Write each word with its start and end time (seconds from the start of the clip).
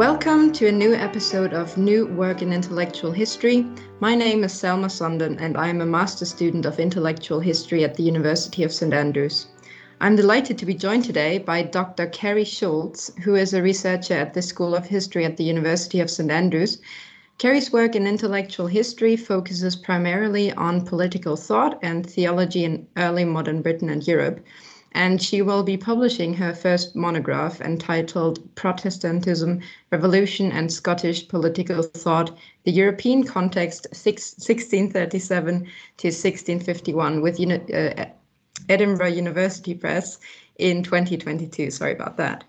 Welcome 0.00 0.52
to 0.52 0.66
a 0.66 0.72
new 0.72 0.94
episode 0.94 1.52
of 1.52 1.76
New 1.76 2.06
Work 2.06 2.40
in 2.40 2.54
Intellectual 2.54 3.12
History. 3.12 3.66
My 4.00 4.14
name 4.14 4.44
is 4.44 4.52
Selma 4.54 4.88
Sanden, 4.88 5.38
and 5.38 5.58
I 5.58 5.68
am 5.68 5.82
a 5.82 5.84
master 5.84 6.24
student 6.24 6.64
of 6.64 6.80
intellectual 6.80 7.38
history 7.38 7.84
at 7.84 7.96
the 7.96 8.02
University 8.02 8.62
of 8.64 8.72
St 8.72 8.94
Andrews. 8.94 9.48
I'm 10.00 10.16
delighted 10.16 10.56
to 10.56 10.64
be 10.64 10.72
joined 10.72 11.04
today 11.04 11.36
by 11.36 11.64
Dr. 11.64 12.06
Karie 12.06 12.46
Schultz, 12.46 13.12
who 13.22 13.34
is 13.34 13.52
a 13.52 13.60
researcher 13.60 14.14
at 14.14 14.32
the 14.32 14.40
School 14.40 14.74
of 14.74 14.86
History 14.86 15.26
at 15.26 15.36
the 15.36 15.44
University 15.44 16.00
of 16.00 16.10
St 16.10 16.30
Andrews. 16.30 16.78
Karie's 17.36 17.70
work 17.70 17.94
in 17.94 18.06
intellectual 18.06 18.68
history 18.68 19.16
focuses 19.16 19.76
primarily 19.76 20.50
on 20.54 20.86
political 20.86 21.36
thought 21.36 21.78
and 21.82 22.08
theology 22.08 22.64
in 22.64 22.86
early 22.96 23.26
modern 23.26 23.60
Britain 23.60 23.90
and 23.90 24.08
Europe 24.08 24.40
and 24.92 25.22
she 25.22 25.40
will 25.42 25.62
be 25.62 25.76
publishing 25.76 26.34
her 26.34 26.54
first 26.54 26.96
monograph 26.96 27.60
entitled 27.60 28.54
Protestantism, 28.56 29.60
Revolution 29.92 30.50
and 30.50 30.72
Scottish 30.72 31.28
Political 31.28 31.82
Thought, 31.82 32.36
the 32.64 32.72
European 32.72 33.24
Context 33.24 33.86
1637 33.90 35.58
to 35.60 36.08
1651 36.08 37.20
with 37.20 37.40
uh, 37.40 38.06
Edinburgh 38.68 39.08
University 39.08 39.74
Press 39.74 40.18
in 40.58 40.82
2022. 40.82 41.70
Sorry 41.70 41.92
about 41.92 42.16
that. 42.16 42.44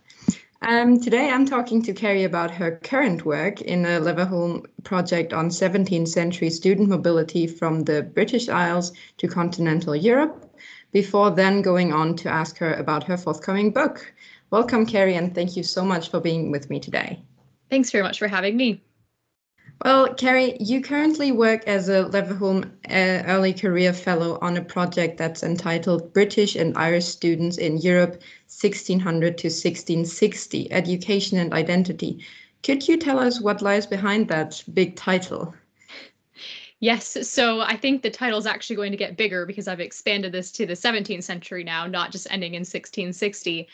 Um, 0.64 1.00
today 1.00 1.32
I'm 1.32 1.48
talking 1.48 1.82
to 1.84 1.94
Karie 1.94 2.24
about 2.24 2.52
her 2.52 2.80
current 2.84 3.26
work 3.26 3.62
in 3.62 3.84
a 3.84 4.00
Leverhulme 4.00 4.64
project 4.84 5.34
on 5.34 5.50
17th 5.50 6.08
century 6.08 6.52
student 6.52 6.88
mobility 6.88 7.48
from 7.48 7.82
the 7.82 8.04
British 8.04 8.48
Isles 8.48 8.92
to 9.18 9.28
continental 9.28 9.96
Europe 9.96 10.52
before 10.92 11.32
then 11.32 11.62
going 11.62 11.94
on 11.94 12.16
to 12.18 12.30
ask 12.30 12.58
her 12.58 12.74
about 12.74 13.04
her 13.04 13.18
forthcoming 13.18 13.72
book. 13.72 14.14
Welcome, 14.50 14.86
Karie, 14.86 15.16
and 15.16 15.34
thank 15.34 15.56
you 15.56 15.64
so 15.64 15.84
much 15.86 16.10
for 16.10 16.20
being 16.20 16.52
with 16.52 16.70
me 16.70 16.80
today. 16.80 17.20
Thanks 17.70 17.92
very 17.92 18.04
much 18.04 18.20
for 18.20 18.28
having 18.28 18.58
me. 18.58 18.82
Well, 19.84 20.14
Karie, 20.14 20.58
you 20.60 20.82
currently 20.82 21.32
work 21.32 21.64
as 21.66 21.90
a 21.90 22.04
Leverhulme 22.04 22.66
uh, 22.88 23.24
Early 23.26 23.52
Career 23.52 23.94
Fellow 23.94 24.38
on 24.40 24.58
a 24.58 24.64
project 24.64 25.18
that's 25.18 25.42
entitled 25.42 26.14
British 26.14 26.56
and 26.56 26.78
Irish 26.78 27.06
Students 27.06 27.58
in 27.58 27.78
Europe 27.78 28.22
1600 28.48 29.40
to 29.40 29.48
1660 29.48 30.72
Education 30.72 31.40
and 31.40 31.52
Identity. 31.52 32.24
Could 32.62 32.88
you 32.88 32.96
tell 32.98 33.18
us 33.18 33.42
what 33.42 33.64
lies 33.64 33.88
behind 33.88 34.28
that 34.28 34.64
big 34.72 34.96
title? 34.96 35.56
Yes, 36.82 37.16
so 37.30 37.62
I 37.62 37.78
think 37.78 38.02
the 38.02 38.10
title 38.10 38.40
is 38.40 38.48
actually 38.48 38.76
going 38.76 38.92
to 38.92 38.98
get 38.98 39.16
bigger 39.16 39.46
because 39.46 39.68
I've 39.68 39.80
expanded 39.80 40.32
this 40.32 40.52
to 40.54 40.66
the 40.66 40.74
17th 40.74 41.24
century 41.24 41.64
now, 41.64 41.86
not 41.86 42.12
just 42.12 42.26
ending 42.32 42.56
in 42.56 42.62
1660. 42.62 43.68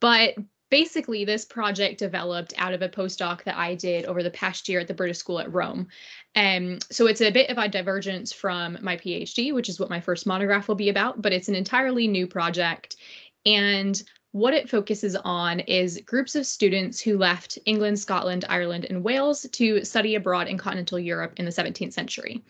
But 0.00 0.36
basically, 0.70 1.26
this 1.26 1.44
project 1.44 1.98
developed 1.98 2.54
out 2.56 2.72
of 2.72 2.80
a 2.80 2.88
postdoc 2.88 3.44
that 3.44 3.58
I 3.58 3.74
did 3.74 4.06
over 4.06 4.22
the 4.22 4.30
past 4.30 4.70
year 4.70 4.80
at 4.80 4.88
the 4.88 4.94
British 4.94 5.18
School 5.18 5.38
at 5.38 5.52
Rome. 5.52 5.88
Um, 6.34 6.78
so 6.90 7.06
it's 7.06 7.20
a 7.20 7.30
bit 7.30 7.50
of 7.50 7.58
a 7.58 7.68
divergence 7.68 8.32
from 8.32 8.78
my 8.80 8.96
PhD, 8.96 9.52
which 9.52 9.68
is 9.68 9.78
what 9.78 9.90
my 9.90 10.00
first 10.00 10.26
monograph 10.26 10.66
will 10.66 10.76
be 10.76 10.88
about, 10.88 11.20
but 11.20 11.34
it's 11.34 11.48
an 11.48 11.54
entirely 11.54 12.08
new 12.08 12.26
project. 12.26 12.96
And 13.44 14.02
what 14.36 14.52
it 14.52 14.68
focuses 14.68 15.16
on 15.16 15.60
is 15.60 15.98
groups 16.04 16.34
of 16.34 16.44
students 16.44 17.00
who 17.00 17.16
left 17.16 17.58
England, 17.64 17.98
Scotland, 17.98 18.44
Ireland, 18.50 18.86
and 18.90 19.02
Wales 19.02 19.46
to 19.52 19.82
study 19.82 20.14
abroad 20.14 20.46
in 20.46 20.58
continental 20.58 20.98
Europe 20.98 21.32
in 21.38 21.46
the 21.46 21.50
17th 21.50 21.94
century. 21.94 22.44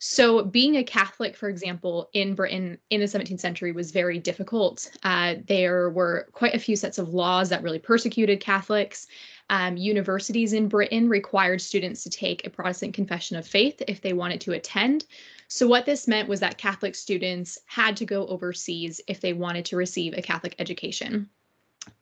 So, 0.00 0.44
being 0.44 0.76
a 0.76 0.82
Catholic, 0.82 1.36
for 1.36 1.48
example, 1.48 2.10
in 2.12 2.34
Britain 2.34 2.78
in 2.90 3.00
the 3.00 3.06
17th 3.06 3.38
century 3.38 3.70
was 3.70 3.92
very 3.92 4.18
difficult. 4.18 4.90
Uh, 5.04 5.36
there 5.46 5.90
were 5.90 6.28
quite 6.32 6.54
a 6.54 6.58
few 6.58 6.74
sets 6.74 6.98
of 6.98 7.14
laws 7.14 7.50
that 7.50 7.62
really 7.62 7.78
persecuted 7.78 8.40
Catholics. 8.40 9.06
Um, 9.48 9.76
universities 9.76 10.52
in 10.52 10.68
Britain 10.68 11.08
required 11.08 11.60
students 11.60 12.02
to 12.02 12.10
take 12.10 12.46
a 12.46 12.50
Protestant 12.50 12.94
confession 12.94 13.36
of 13.36 13.46
faith 13.46 13.80
if 13.86 14.00
they 14.00 14.12
wanted 14.12 14.40
to 14.42 14.52
attend. 14.52 15.06
So, 15.48 15.66
what 15.66 15.86
this 15.86 16.06
meant 16.06 16.28
was 16.28 16.40
that 16.40 16.58
Catholic 16.58 16.94
students 16.94 17.58
had 17.66 17.96
to 17.96 18.04
go 18.04 18.26
overseas 18.26 19.00
if 19.08 19.20
they 19.20 19.32
wanted 19.32 19.64
to 19.66 19.76
receive 19.76 20.12
a 20.12 20.22
Catholic 20.22 20.54
education. 20.58 21.28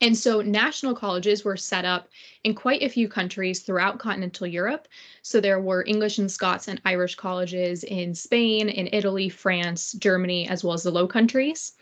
And 0.00 0.16
so 0.16 0.40
national 0.42 0.94
colleges 0.94 1.44
were 1.44 1.56
set 1.56 1.84
up 1.84 2.08
in 2.42 2.54
quite 2.54 2.82
a 2.82 2.88
few 2.88 3.08
countries 3.08 3.60
throughout 3.60 4.00
continental 4.00 4.46
Europe. 4.46 4.88
So 5.22 5.40
there 5.40 5.60
were 5.60 5.84
English 5.86 6.18
and 6.18 6.30
Scots 6.30 6.66
and 6.66 6.80
Irish 6.84 7.14
colleges 7.14 7.84
in 7.84 8.14
Spain, 8.14 8.68
in 8.68 8.88
Italy, 8.92 9.28
France, 9.28 9.92
Germany, 9.92 10.48
as 10.48 10.64
well 10.64 10.74
as 10.74 10.82
the 10.82 10.90
Low 10.90 11.06
Countries. 11.06 11.72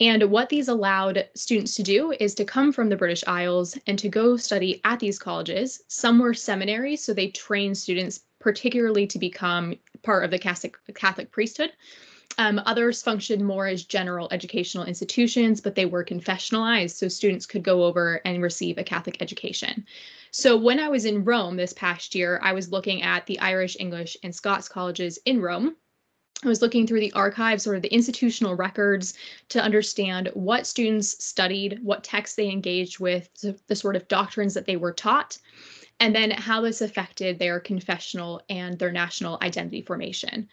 And 0.00 0.30
what 0.30 0.50
these 0.50 0.68
allowed 0.68 1.26
students 1.34 1.74
to 1.76 1.82
do 1.82 2.14
is 2.20 2.34
to 2.34 2.44
come 2.44 2.70
from 2.70 2.90
the 2.90 2.96
British 2.96 3.24
Isles 3.26 3.78
and 3.86 3.98
to 3.98 4.08
go 4.08 4.36
study 4.36 4.80
at 4.84 5.00
these 5.00 5.18
colleges. 5.18 5.82
Some 5.88 6.18
were 6.18 6.34
seminaries, 6.34 7.02
so 7.02 7.14
they 7.14 7.28
trained 7.28 7.78
students 7.78 8.20
particularly 8.46 9.08
to 9.08 9.18
become 9.18 9.74
part 10.04 10.22
of 10.22 10.30
the 10.30 10.38
Catholic, 10.38 10.76
Catholic 10.94 11.32
priesthood. 11.32 11.72
Um, 12.38 12.60
others 12.64 13.02
functioned 13.02 13.44
more 13.44 13.66
as 13.66 13.82
general 13.82 14.28
educational 14.30 14.84
institutions, 14.84 15.60
but 15.60 15.74
they 15.74 15.84
were 15.84 16.04
confessionalized, 16.04 16.92
so 16.92 17.08
students 17.08 17.44
could 17.44 17.64
go 17.64 17.82
over 17.82 18.20
and 18.24 18.40
receive 18.40 18.78
a 18.78 18.84
Catholic 18.84 19.20
education. 19.20 19.84
So 20.30 20.56
when 20.56 20.78
I 20.78 20.88
was 20.88 21.06
in 21.06 21.24
Rome 21.24 21.56
this 21.56 21.72
past 21.72 22.14
year, 22.14 22.38
I 22.40 22.52
was 22.52 22.70
looking 22.70 23.02
at 23.02 23.26
the 23.26 23.40
Irish, 23.40 23.76
English, 23.80 24.16
and 24.22 24.32
Scots 24.32 24.68
colleges 24.68 25.18
in 25.24 25.40
Rome. 25.40 25.74
I 26.44 26.48
was 26.48 26.60
looking 26.60 26.86
through 26.86 27.00
the 27.00 27.12
archives 27.12 27.62
sort 27.64 27.76
of 27.76 27.82
the 27.82 27.92
institutional 27.92 28.54
records 28.54 29.14
to 29.48 29.62
understand 29.62 30.30
what 30.34 30.66
students 30.66 31.24
studied, 31.24 31.78
what 31.82 32.04
texts 32.04 32.36
they 32.36 32.50
engaged 32.50 33.00
with, 33.00 33.30
the 33.66 33.76
sort 33.76 33.96
of 33.96 34.06
doctrines 34.08 34.54
that 34.54 34.66
they 34.66 34.76
were 34.76 34.92
taught, 34.92 35.38
and 35.98 36.14
then 36.14 36.30
how 36.30 36.60
this 36.60 36.82
affected 36.82 37.38
their 37.38 37.58
confessional 37.58 38.42
and 38.50 38.78
their 38.78 38.92
national 38.92 39.38
identity 39.40 39.80
formation. 39.80 40.48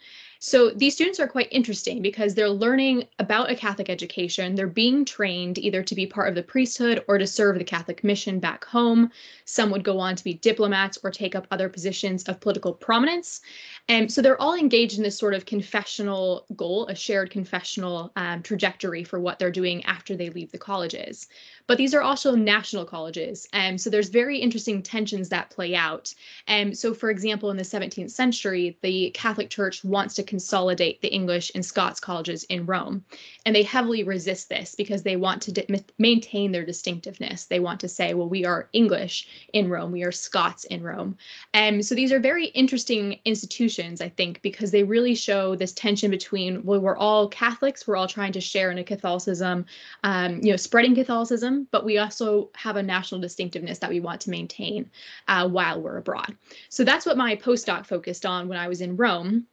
So 0.46 0.68
these 0.68 0.92
students 0.92 1.18
are 1.20 1.26
quite 1.26 1.48
interesting 1.50 2.02
because 2.02 2.34
they're 2.34 2.50
learning 2.50 3.08
about 3.18 3.50
a 3.50 3.56
Catholic 3.56 3.88
education. 3.88 4.54
They're 4.54 4.66
being 4.66 5.06
trained 5.06 5.56
either 5.56 5.82
to 5.82 5.94
be 5.94 6.06
part 6.06 6.28
of 6.28 6.34
the 6.34 6.42
priesthood 6.42 7.02
or 7.08 7.16
to 7.16 7.26
serve 7.26 7.56
the 7.56 7.64
Catholic 7.64 8.04
mission 8.04 8.40
back 8.40 8.62
home. 8.66 9.10
Some 9.46 9.70
would 9.70 9.84
go 9.84 9.98
on 9.98 10.16
to 10.16 10.22
be 10.22 10.34
diplomats 10.34 10.98
or 11.02 11.10
take 11.10 11.34
up 11.34 11.46
other 11.50 11.70
positions 11.70 12.24
of 12.24 12.40
political 12.40 12.74
prominence. 12.74 13.40
And 13.88 14.12
so 14.12 14.20
they're 14.20 14.40
all 14.40 14.54
engaged 14.54 14.98
in 14.98 15.02
this 15.02 15.16
sort 15.16 15.32
of 15.32 15.46
confessional 15.46 16.44
goal, 16.54 16.88
a 16.88 16.94
shared 16.94 17.30
confessional 17.30 18.12
um, 18.16 18.42
trajectory 18.42 19.02
for 19.02 19.18
what 19.18 19.38
they're 19.38 19.50
doing 19.50 19.82
after 19.86 20.14
they 20.14 20.28
leave 20.28 20.52
the 20.52 20.58
colleges. 20.58 21.26
But 21.66 21.78
these 21.78 21.94
are 21.94 22.02
also 22.02 22.34
national 22.34 22.84
colleges. 22.84 23.48
And 23.52 23.80
so 23.80 23.88
there's 23.88 24.10
very 24.10 24.38
interesting 24.38 24.82
tensions 24.82 25.30
that 25.30 25.48
play 25.48 25.74
out. 25.74 26.14
And 26.46 26.76
so, 26.76 26.92
for 26.92 27.10
example, 27.10 27.50
in 27.50 27.56
the 27.56 27.62
17th 27.62 28.10
century, 28.10 28.76
the 28.82 29.10
Catholic 29.14 29.48
Church 29.48 29.82
wants 29.82 30.14
to 30.16 30.22
consolidate 30.22 31.00
the 31.00 31.12
English 31.12 31.50
and 31.54 31.64
Scots 31.64 32.00
colleges 32.00 32.44
in 32.44 32.66
Rome. 32.66 33.02
And 33.46 33.56
they 33.56 33.62
heavily 33.62 34.02
resist 34.04 34.50
this 34.50 34.74
because 34.74 35.02
they 35.02 35.16
want 35.16 35.40
to 35.42 35.52
di- 35.52 35.84
maintain 35.98 36.52
their 36.52 36.66
distinctiveness. 36.66 37.46
They 37.46 37.60
want 37.60 37.80
to 37.80 37.88
say, 37.88 38.12
well, 38.12 38.28
we 38.28 38.44
are 38.44 38.68
English 38.74 39.26
in 39.54 39.70
Rome, 39.70 39.92
we 39.92 40.04
are 40.04 40.12
Scots 40.12 40.64
in 40.64 40.82
Rome. 40.82 41.16
And 41.54 41.84
so 41.84 41.94
these 41.94 42.12
are 42.12 42.20
very 42.20 42.46
interesting 42.48 43.18
institutions, 43.24 44.02
I 44.02 44.10
think, 44.10 44.42
because 44.42 44.70
they 44.70 44.82
really 44.82 45.14
show 45.14 45.56
this 45.56 45.72
tension 45.72 46.10
between, 46.10 46.62
well, 46.64 46.80
we're 46.80 46.96
all 46.96 47.28
Catholics, 47.28 47.86
we're 47.86 47.96
all 47.96 48.08
trying 48.08 48.32
to 48.32 48.40
share 48.40 48.70
in 48.70 48.76
a 48.76 48.84
Catholicism, 48.84 49.64
um, 50.02 50.40
you 50.42 50.50
know, 50.50 50.56
spreading 50.56 50.94
Catholicism 50.94 51.53
but 51.70 51.84
we 51.84 51.98
also 51.98 52.50
have 52.54 52.76
a 52.76 52.82
national 52.82 53.20
distinctiveness 53.20 53.78
that 53.78 53.90
we 53.90 54.00
want 54.00 54.20
to 54.22 54.30
maintain 54.30 54.90
uh, 55.28 55.48
while 55.48 55.80
we're 55.80 55.98
abroad. 55.98 56.36
So 56.68 56.84
that's 56.84 57.06
what 57.06 57.16
my 57.16 57.36
postdoc 57.36 57.86
focused 57.86 58.26
on 58.26 58.48
when 58.48 58.58
I 58.58 58.68
was 58.68 58.80
in 58.80 58.96
Rome. 58.96 59.46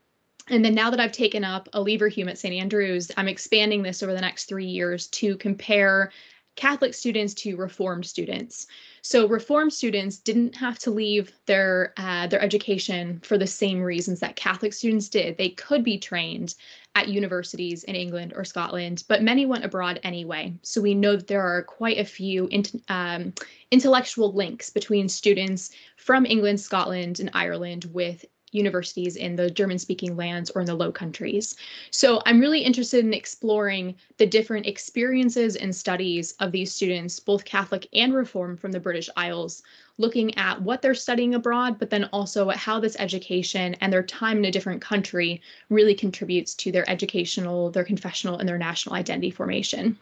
And 0.50 0.65
then 0.65 0.74
now 0.74 0.89
that 0.89 1.00
I've 1.00 1.12
taken 1.12 1.44
up 1.44 1.69
a 1.74 1.80
Leverhulme 1.80 2.30
at 2.30 2.38
St. 2.38 2.56
Andrews, 2.56 3.12
I'm 3.15 3.27
expanding 3.27 3.83
this 3.83 4.01
over 4.01 4.13
the 4.13 4.21
next 4.21 4.45
three 4.45 4.65
years 4.65 5.07
to 5.07 5.38
compare 5.38 6.12
Catholic 6.56 6.94
students 6.94 7.33
to 7.36 7.56
Reformed 7.56 8.06
students. 8.06 8.68
So 9.01 9.27
Reformed 9.27 9.74
students 9.74 10.18
didn't 10.18 10.56
have 10.56 10.77
to 10.80 10.92
leave 10.92 11.31
their 11.45 11.94
uh, 11.97 12.27
their 12.27 12.42
education 12.42 13.19
for 13.24 13.38
the 13.38 13.47
same 13.47 13.81
reasons 13.81 14.19
that 14.19 14.36
Catholic 14.36 14.74
students 14.74 15.07
did. 15.07 15.38
They 15.38 15.50
could 15.50 15.83
be 15.83 15.97
trained 15.97 16.56
at 16.95 17.07
universities 17.07 17.83
in 17.85 17.95
England 17.95 18.33
or 18.35 18.43
Scotland, 18.43 19.03
but 19.07 19.23
many 19.23 19.45
went 19.45 19.63
abroad 19.63 19.99
anyway. 20.03 20.53
So 20.61 20.81
we 20.81 20.93
know 20.93 21.15
that 21.15 21.27
there 21.27 21.41
are 21.41 21.63
quite 21.63 21.97
a 21.97 22.05
few 22.05 22.49
um, 22.89 23.33
intellectual 23.71 24.33
links 24.33 24.69
between 24.69 25.07
students 25.07 25.71
from 25.95 26.25
England, 26.25 26.59
Scotland, 26.59 27.19
and 27.19 27.31
Ireland 27.33 27.85
with 27.93 28.25
universities 28.51 29.15
in 29.15 29.36
the 29.36 29.50
German 29.50 29.80
speaking 29.80 30.15
lands 30.15 30.50
or 30.51 30.62
in 30.62 30.68
the 30.68 30.75
low 30.75 30.92
countries. 30.92 31.56
So 31.89 32.21
I'm 32.25 32.39
really 32.39 32.62
interested 32.62 33.06
in 33.06 33.13
exploring 33.13 33.95
the 34.18 34.25
different 34.25 34.65
experiences 34.65 35.56
and 35.56 35.75
studies 35.75 36.33
of 36.39 36.51
these 36.51 36.74
students, 36.74 37.19
both 37.19 37.45
Catholic 37.45 37.88
and 37.94 38.13
Reformed 38.13 38.59
from 38.59 38.71
the 38.71 38.80
British 38.80 39.09
Isles, 39.15 39.63
looking 39.98 40.38
at 40.38 40.62
what 40.62 40.81
they're 40.81 40.94
studying 40.94 41.36
abroad, 41.36 41.80
but 41.80 41.89
then 41.89 42.06
also 42.06 42.50
at 42.50 42.57
how 42.57 42.80
this 42.80 42.95
education 43.00 43.75
and 43.81 43.92
their 43.92 44.03
time 44.03 44.38
in 44.38 44.45
a 44.45 44.51
different 44.51 44.81
country 44.81 45.42
really 45.69 45.94
contributes 45.94 46.54
to 46.56 46.71
their 46.71 46.89
educational, 46.89 47.69
their 47.69 47.83
confessional, 47.83 48.38
and 48.38 48.47
their 48.47 48.57
national 48.57 48.95
identity 48.95 49.31
formation. 49.31 49.97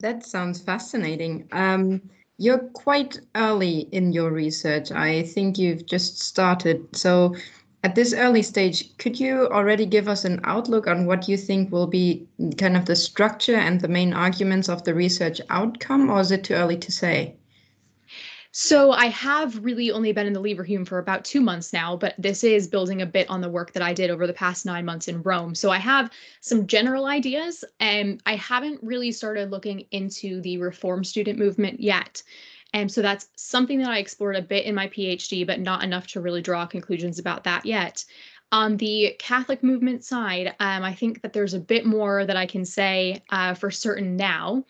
That 0.00 0.24
sounds 0.24 0.60
fascinating. 0.60 1.48
Um, 1.50 2.02
you're 2.38 2.58
quite 2.58 3.20
early 3.34 3.88
in 3.92 4.12
your 4.12 4.30
research. 4.30 4.92
I 4.92 5.24
think 5.24 5.58
you've 5.58 5.86
just 5.86 6.20
started. 6.20 6.96
So, 6.96 7.34
at 7.84 7.94
this 7.94 8.14
early 8.14 8.42
stage, 8.42 8.96
could 8.98 9.20
you 9.20 9.48
already 9.48 9.86
give 9.86 10.08
us 10.08 10.24
an 10.24 10.40
outlook 10.44 10.86
on 10.86 11.06
what 11.06 11.28
you 11.28 11.36
think 11.36 11.70
will 11.70 11.86
be 11.86 12.28
kind 12.56 12.76
of 12.76 12.86
the 12.86 12.96
structure 12.96 13.56
and 13.56 13.80
the 13.80 13.88
main 13.88 14.12
arguments 14.12 14.68
of 14.68 14.84
the 14.84 14.94
research 14.94 15.40
outcome, 15.50 16.10
or 16.10 16.20
is 16.20 16.30
it 16.32 16.44
too 16.44 16.54
early 16.54 16.76
to 16.78 16.92
say? 16.92 17.37
So 18.50 18.92
I 18.92 19.06
have 19.06 19.62
really 19.62 19.90
only 19.90 20.12
been 20.12 20.26
in 20.26 20.32
the 20.32 20.40
Leverhulme 20.40 20.88
for 20.88 20.98
about 20.98 21.24
two 21.24 21.40
months 21.40 21.72
now, 21.72 21.96
but 21.96 22.14
this 22.18 22.42
is 22.42 22.66
building 22.66 23.02
a 23.02 23.06
bit 23.06 23.28
on 23.28 23.40
the 23.40 23.48
work 23.48 23.72
that 23.72 23.82
I 23.82 23.92
did 23.92 24.10
over 24.10 24.26
the 24.26 24.32
past 24.32 24.64
nine 24.64 24.86
months 24.86 25.06
in 25.06 25.22
Rome. 25.22 25.54
So 25.54 25.70
I 25.70 25.78
have 25.78 26.10
some 26.40 26.66
general 26.66 27.06
ideas, 27.06 27.62
and 27.78 28.22
I 28.24 28.36
haven't 28.36 28.82
really 28.82 29.12
started 29.12 29.50
looking 29.50 29.84
into 29.90 30.40
the 30.40 30.58
reform 30.58 31.04
student 31.04 31.38
movement 31.38 31.80
yet. 31.80 32.22
And 32.72 32.90
so 32.90 33.02
that's 33.02 33.28
something 33.36 33.78
that 33.78 33.90
I 33.90 33.98
explored 33.98 34.36
a 34.36 34.42
bit 34.42 34.64
in 34.64 34.74
my 34.74 34.88
PhD, 34.88 35.46
but 35.46 35.60
not 35.60 35.84
enough 35.84 36.06
to 36.08 36.20
really 36.20 36.42
draw 36.42 36.66
conclusions 36.66 37.18
about 37.18 37.44
that 37.44 37.66
yet. 37.66 38.04
On 38.50 38.78
the 38.78 39.14
Catholic 39.18 39.62
movement 39.62 40.04
side, 40.04 40.54
um, 40.58 40.82
I 40.82 40.94
think 40.94 41.20
that 41.20 41.34
there's 41.34 41.52
a 41.52 41.60
bit 41.60 41.84
more 41.84 42.24
that 42.24 42.36
I 42.36 42.46
can 42.46 42.64
say 42.64 43.22
uh, 43.28 43.52
for 43.52 43.70
certain 43.70 44.16
now. 44.16 44.64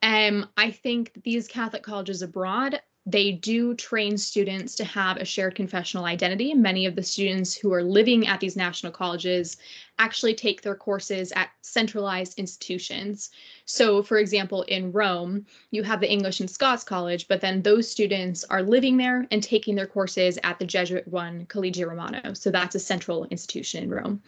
Um, 0.00 0.46
I 0.56 0.70
think 0.70 1.10
these 1.24 1.48
Catholic 1.48 1.82
colleges 1.82 2.22
abroad 2.22 2.80
they 3.06 3.30
do 3.30 3.72
train 3.74 4.18
students 4.18 4.74
to 4.74 4.84
have 4.84 5.16
a 5.16 5.24
shared 5.24 5.54
confessional 5.54 6.04
identity. 6.04 6.52
Many 6.54 6.86
of 6.86 6.96
the 6.96 7.02
students 7.04 7.54
who 7.54 7.72
are 7.72 7.84
living 7.84 8.26
at 8.26 8.40
these 8.40 8.56
national 8.56 8.92
colleges 8.92 9.56
actually 9.98 10.34
take 10.34 10.62
their 10.62 10.74
courses 10.74 11.32
at 11.32 11.50
centralized 11.62 12.38
institutions. 12.38 13.30
So, 13.64 14.02
for 14.02 14.18
example, 14.18 14.62
in 14.62 14.92
Rome, 14.92 15.46
you 15.70 15.82
have 15.82 16.00
the 16.00 16.10
English 16.10 16.40
and 16.40 16.50
Scots 16.50 16.84
College, 16.84 17.28
but 17.28 17.40
then 17.40 17.62
those 17.62 17.88
students 17.88 18.44
are 18.44 18.62
living 18.62 18.96
there 18.96 19.26
and 19.30 19.42
taking 19.42 19.74
their 19.74 19.86
courses 19.86 20.38
at 20.44 20.58
the 20.58 20.66
Jesuit 20.66 21.04
run 21.06 21.46
Collegio 21.46 21.88
Romano. 21.88 22.34
So, 22.34 22.50
that's 22.50 22.74
a 22.74 22.80
central 22.80 23.24
institution 23.26 23.84
in 23.84 23.90
Rome. 23.90 24.22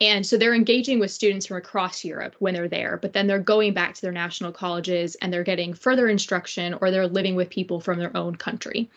And 0.00 0.26
so 0.26 0.36
they're 0.36 0.54
engaging 0.54 0.98
with 0.98 1.12
students 1.12 1.46
from 1.46 1.56
across 1.56 2.04
Europe 2.04 2.34
when 2.40 2.54
they're 2.54 2.68
there, 2.68 2.98
but 3.00 3.12
then 3.12 3.28
they're 3.28 3.38
going 3.38 3.74
back 3.74 3.94
to 3.94 4.02
their 4.02 4.12
national 4.12 4.50
colleges 4.50 5.14
and 5.16 5.32
they're 5.32 5.44
getting 5.44 5.72
further 5.72 6.08
instruction 6.08 6.74
or 6.80 6.90
they're 6.90 7.06
living 7.06 7.36
with 7.36 7.48
people 7.48 7.80
from 7.80 7.98
their 7.98 8.14
own 8.16 8.34
country. 8.34 8.90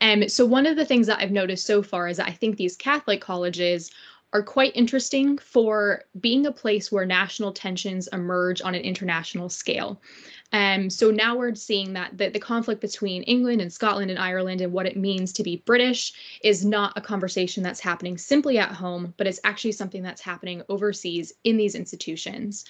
And 0.00 0.30
so, 0.30 0.46
one 0.46 0.66
of 0.66 0.76
the 0.76 0.84
things 0.84 1.08
that 1.08 1.20
I've 1.20 1.32
noticed 1.32 1.66
so 1.66 1.82
far 1.82 2.08
is 2.08 2.18
that 2.18 2.28
I 2.28 2.32
think 2.32 2.56
these 2.56 2.76
Catholic 2.76 3.20
colleges 3.20 3.90
are 4.34 4.42
quite 4.42 4.74
interesting 4.74 5.38
for 5.38 6.02
being 6.20 6.44
a 6.44 6.52
place 6.52 6.90
where 6.90 7.06
national 7.06 7.52
tensions 7.52 8.08
emerge 8.12 8.60
on 8.60 8.74
an 8.74 8.82
international 8.82 9.48
scale. 9.48 10.02
Um, 10.52 10.90
so 10.90 11.10
now 11.10 11.36
we're 11.36 11.54
seeing 11.54 11.92
that 11.94 12.18
the, 12.18 12.28
the 12.28 12.40
conflict 12.40 12.80
between 12.80 13.22
England 13.22 13.60
and 13.60 13.72
Scotland 13.72 14.10
and 14.10 14.18
Ireland 14.18 14.60
and 14.60 14.72
what 14.72 14.86
it 14.86 14.96
means 14.96 15.32
to 15.34 15.44
be 15.44 15.62
British 15.64 16.12
is 16.42 16.64
not 16.64 16.92
a 16.96 17.00
conversation 17.00 17.62
that's 17.62 17.80
happening 17.80 18.18
simply 18.18 18.58
at 18.58 18.72
home, 18.72 19.14
but 19.16 19.28
it's 19.28 19.40
actually 19.44 19.72
something 19.72 20.02
that's 20.02 20.20
happening 20.20 20.62
overseas 20.68 21.32
in 21.44 21.56
these 21.56 21.76
institutions. 21.76 22.64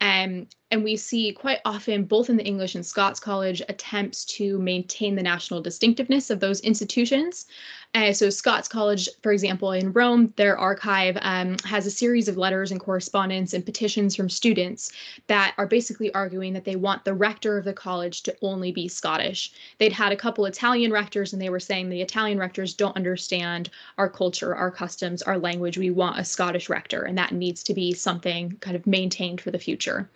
Um, 0.00 0.46
and 0.70 0.82
we 0.82 0.96
see 0.96 1.32
quite 1.32 1.58
often, 1.64 2.04
both 2.04 2.30
in 2.30 2.38
the 2.38 2.46
English 2.46 2.74
and 2.74 2.86
Scots 2.86 3.20
College, 3.20 3.60
attempts 3.68 4.24
to 4.36 4.58
maintain 4.58 5.14
the 5.14 5.22
national 5.22 5.60
distinctiveness 5.60 6.30
of 6.30 6.40
those 6.40 6.60
institutions. 6.60 7.46
Uh, 7.92 8.12
so, 8.12 8.30
Scots 8.30 8.68
College, 8.68 9.08
for 9.20 9.32
example, 9.32 9.72
in 9.72 9.92
Rome, 9.92 10.32
their 10.36 10.56
archive 10.56 11.18
um, 11.22 11.56
has 11.64 11.86
a 11.86 11.90
series 11.90 12.28
of 12.28 12.36
letters 12.36 12.70
and 12.70 12.78
correspondence 12.78 13.52
and 13.52 13.66
petitions 13.66 14.14
from 14.14 14.28
students 14.30 14.92
that 15.26 15.54
are 15.58 15.66
basically 15.66 16.14
arguing 16.14 16.52
that 16.52 16.64
they 16.64 16.76
want 16.76 17.04
the 17.04 17.14
rector 17.14 17.58
of 17.58 17.64
the 17.64 17.72
college 17.72 18.22
to 18.22 18.36
only 18.42 18.70
be 18.70 18.86
Scottish. 18.86 19.52
They'd 19.78 19.92
had 19.92 20.12
a 20.12 20.16
couple 20.16 20.44
Italian 20.44 20.92
rectors, 20.92 21.32
and 21.32 21.42
they 21.42 21.50
were 21.50 21.58
saying 21.58 21.88
the 21.88 22.00
Italian 22.00 22.38
rectors 22.38 22.74
don't 22.74 22.94
understand 22.94 23.70
our 23.98 24.08
culture, 24.08 24.54
our 24.54 24.70
customs, 24.70 25.20
our 25.22 25.36
language. 25.36 25.76
We 25.76 25.90
want 25.90 26.20
a 26.20 26.24
Scottish 26.24 26.68
rector, 26.68 27.02
and 27.02 27.18
that 27.18 27.32
needs 27.32 27.60
to 27.64 27.74
be 27.74 27.92
something 27.92 28.56
kind 28.60 28.76
of 28.76 28.86
maintained 28.86 29.40
for 29.40 29.50
the 29.50 29.58
future. 29.58 30.08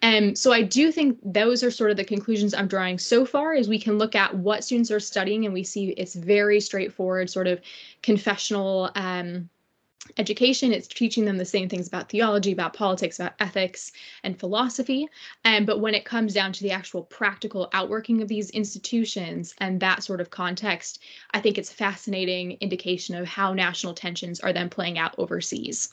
And 0.00 0.30
um, 0.30 0.34
so 0.34 0.50
I 0.50 0.62
do 0.62 0.90
think 0.90 1.18
those 1.22 1.62
are 1.62 1.70
sort 1.70 1.90
of 1.90 1.98
the 1.98 2.04
conclusions 2.04 2.54
I'm 2.54 2.68
drawing 2.68 2.98
so 2.98 3.26
far 3.26 3.52
is 3.52 3.68
we 3.68 3.78
can 3.78 3.98
look 3.98 4.14
at 4.14 4.34
what 4.34 4.64
students 4.64 4.90
are 4.90 4.98
studying 4.98 5.44
and 5.44 5.52
we 5.52 5.62
see 5.62 5.90
it's 5.90 6.14
very 6.14 6.58
straightforward 6.58 7.17
sort 7.26 7.46
of 7.46 7.60
confessional 8.02 8.90
um, 8.94 9.48
education. 10.16 10.72
It's 10.72 10.88
teaching 10.88 11.24
them 11.24 11.36
the 11.36 11.44
same 11.44 11.68
things 11.68 11.88
about 11.88 12.08
theology 12.08 12.52
about 12.52 12.74
politics 12.74 13.18
about 13.18 13.34
ethics 13.40 13.92
and 14.24 14.38
philosophy. 14.38 15.08
Um, 15.44 15.64
but 15.64 15.80
when 15.80 15.94
it 15.94 16.04
comes 16.04 16.34
down 16.34 16.52
to 16.52 16.62
the 16.62 16.70
actual 16.70 17.02
practical 17.04 17.68
outworking 17.72 18.22
of 18.22 18.28
these 18.28 18.50
institutions 18.50 19.54
and 19.58 19.80
that 19.80 20.02
sort 20.02 20.20
of 20.20 20.30
context 20.30 21.00
i 21.32 21.40
think 21.40 21.58
it's 21.58 21.70
a 21.70 21.74
fascinating 21.74 22.56
indication 22.60 23.14
of 23.14 23.26
how 23.26 23.52
national 23.52 23.94
tensions 23.94 24.40
are 24.40 24.52
then 24.52 24.68
playing 24.68 24.98
out 24.98 25.14
overseas. 25.18 25.90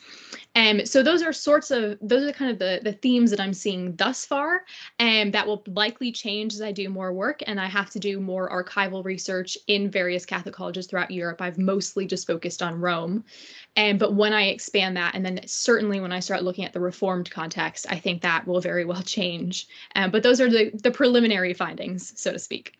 And 0.56 0.82
um, 0.82 0.86
so 0.86 1.04
those 1.04 1.22
are 1.22 1.34
sorts 1.34 1.72
of 1.72 1.98
those 2.02 2.28
are 2.28 2.34
kind 2.34 2.52
of 2.52 2.60
the 2.60 2.80
the 2.84 2.94
themes 2.94 3.32
that 3.32 3.40
i'm 3.40 3.54
seeing 3.54 3.96
thus 3.96 4.26
far 4.26 4.64
and 5.00 5.28
um, 5.28 5.32
that 5.32 5.48
will 5.48 5.64
likely 5.68 6.12
change 6.12 6.54
as 6.54 6.62
i 6.62 6.72
do 6.72 6.90
more 6.90 7.14
work. 7.14 7.42
And 7.48 7.60
i 7.60 7.68
have 7.68 7.90
to 7.92 8.00
do 8.00 8.20
more 8.20 8.50
archival 8.50 9.04
research 9.04 9.58
in 9.68 9.90
various 9.90 10.26
catholic 10.26 10.56
colleges 10.56 10.88
throughout 10.88 11.12
europe. 11.12 11.42
I've 11.42 11.58
mostly 11.58 12.06
just 12.06 12.28
focused 12.28 12.62
on 12.62 12.80
rome. 12.80 13.24
And 13.76 14.00
but 14.00 14.05
when 14.14 14.34
I 14.34 14.44
expand 14.48 14.98
that, 14.98 15.16
and 15.16 15.26
then 15.26 15.40
certainly 15.46 16.00
when 16.00 16.12
I 16.12 16.20
start 16.20 16.44
looking 16.44 16.66
at 16.66 16.74
the 16.74 16.80
reformed 16.80 17.30
context, 17.32 17.86
I 17.90 18.00
think 18.00 18.22
that 18.22 18.46
will 18.48 18.62
very 18.62 18.86
well 18.86 19.02
change. 19.18 19.68
Um, 19.96 20.12
but 20.12 20.24
those 20.24 20.40
are 20.42 20.50
the, 20.50 20.72
the 20.84 20.92
preliminary 20.92 21.54
findings, 21.54 22.20
so 22.20 22.32
to 22.32 22.40
speak. 22.40 22.74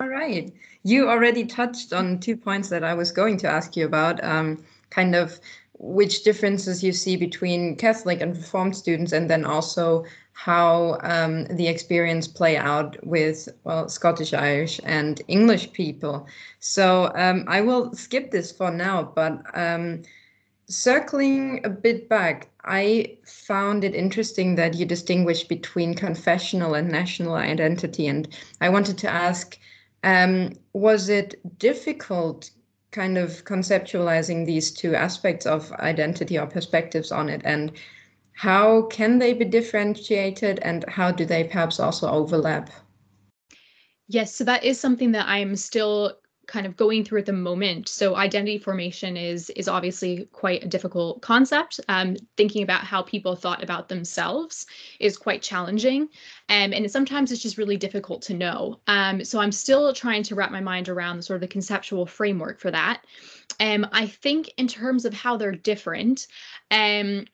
All 0.00 0.08
right. 0.08 0.52
You 0.82 1.08
already 1.08 1.46
touched 1.46 1.92
on 1.92 2.20
two 2.20 2.36
points 2.36 2.68
that 2.68 2.84
I 2.84 2.94
was 2.94 3.10
going 3.10 3.38
to 3.38 3.48
ask 3.48 3.76
you 3.76 3.86
about. 3.86 4.22
Um, 4.22 4.62
kind 4.90 5.14
of 5.14 5.40
which 5.78 6.24
differences 6.24 6.82
you 6.82 6.92
see 6.92 7.16
between 7.16 7.76
Catholic 7.76 8.20
and 8.20 8.36
Reformed 8.36 8.76
students, 8.76 9.12
and 9.12 9.28
then 9.28 9.44
also 9.44 10.04
how 10.32 10.98
um, 11.02 11.44
the 11.46 11.68
experience 11.68 12.28
play 12.28 12.56
out 12.56 12.96
with 13.06 13.48
well 13.64 13.88
Scottish, 13.88 14.32
Irish, 14.32 14.80
and 14.84 15.20
English 15.28 15.72
people. 15.72 16.26
So 16.60 17.12
um, 17.14 17.44
I 17.46 17.60
will 17.60 17.92
skip 17.94 18.30
this 18.30 18.52
for 18.52 18.70
now, 18.70 19.12
but 19.14 19.42
um, 19.54 20.02
circling 20.68 21.64
a 21.64 21.70
bit 21.70 22.08
back, 22.08 22.48
I 22.64 23.18
found 23.24 23.84
it 23.84 23.94
interesting 23.94 24.56
that 24.56 24.74
you 24.74 24.86
distinguish 24.86 25.44
between 25.44 25.94
confessional 25.94 26.74
and 26.74 26.88
national 26.88 27.34
identity, 27.34 28.06
and 28.06 28.28
I 28.60 28.68
wanted 28.68 28.98
to 28.98 29.08
ask. 29.08 29.58
Um, 30.04 30.52
was 30.72 31.08
it 31.08 31.58
difficult 31.58 32.50
kind 32.92 33.18
of 33.18 33.44
conceptualizing 33.44 34.46
these 34.46 34.70
two 34.70 34.94
aspects 34.94 35.46
of 35.46 35.72
identity 35.72 36.38
or 36.38 36.46
perspectives 36.46 37.10
on 37.10 37.28
it 37.28 37.42
and 37.44 37.72
how 38.36 38.82
can 38.82 39.18
they 39.18 39.32
be 39.32 39.44
differentiated 39.44 40.58
and 40.60 40.84
how 40.88 41.10
do 41.10 41.24
they 41.24 41.44
perhaps 41.44 41.80
also 41.80 42.08
overlap? 42.08 42.70
Yes, 44.08 44.34
so 44.34 44.44
that 44.44 44.62
is 44.62 44.78
something 44.78 45.12
that 45.12 45.26
I'm 45.26 45.56
still 45.56 46.18
kind 46.46 46.66
of 46.66 46.76
going 46.76 47.04
through 47.04 47.20
at 47.20 47.26
the 47.26 47.32
moment. 47.32 47.88
So 47.88 48.16
identity 48.16 48.58
formation 48.58 49.16
is 49.16 49.50
is 49.50 49.68
obviously 49.68 50.28
quite 50.32 50.64
a 50.64 50.68
difficult 50.68 51.22
concept. 51.22 51.80
Um, 51.88 52.16
thinking 52.36 52.62
about 52.62 52.82
how 52.82 53.02
people 53.02 53.36
thought 53.36 53.62
about 53.62 53.88
themselves 53.88 54.66
is 55.00 55.16
quite 55.16 55.42
challenging, 55.42 56.02
um, 56.48 56.72
and 56.72 56.90
sometimes 56.90 57.32
it's 57.32 57.42
just 57.42 57.58
really 57.58 57.76
difficult 57.76 58.22
to 58.22 58.34
know. 58.34 58.80
Um, 58.86 59.24
so 59.24 59.40
I'm 59.40 59.52
still 59.52 59.92
trying 59.92 60.22
to 60.24 60.34
wrap 60.34 60.50
my 60.50 60.60
mind 60.60 60.88
around 60.88 61.24
sort 61.24 61.36
of 61.36 61.40
the 61.40 61.48
conceptual 61.48 62.06
framework 62.06 62.60
for 62.60 62.70
that. 62.70 63.02
Um, 63.60 63.86
I 63.92 64.06
think 64.06 64.50
in 64.56 64.68
terms 64.68 65.04
of 65.04 65.14
how 65.14 65.36
they're 65.36 65.52
different, 65.52 66.26
um, 66.70 67.26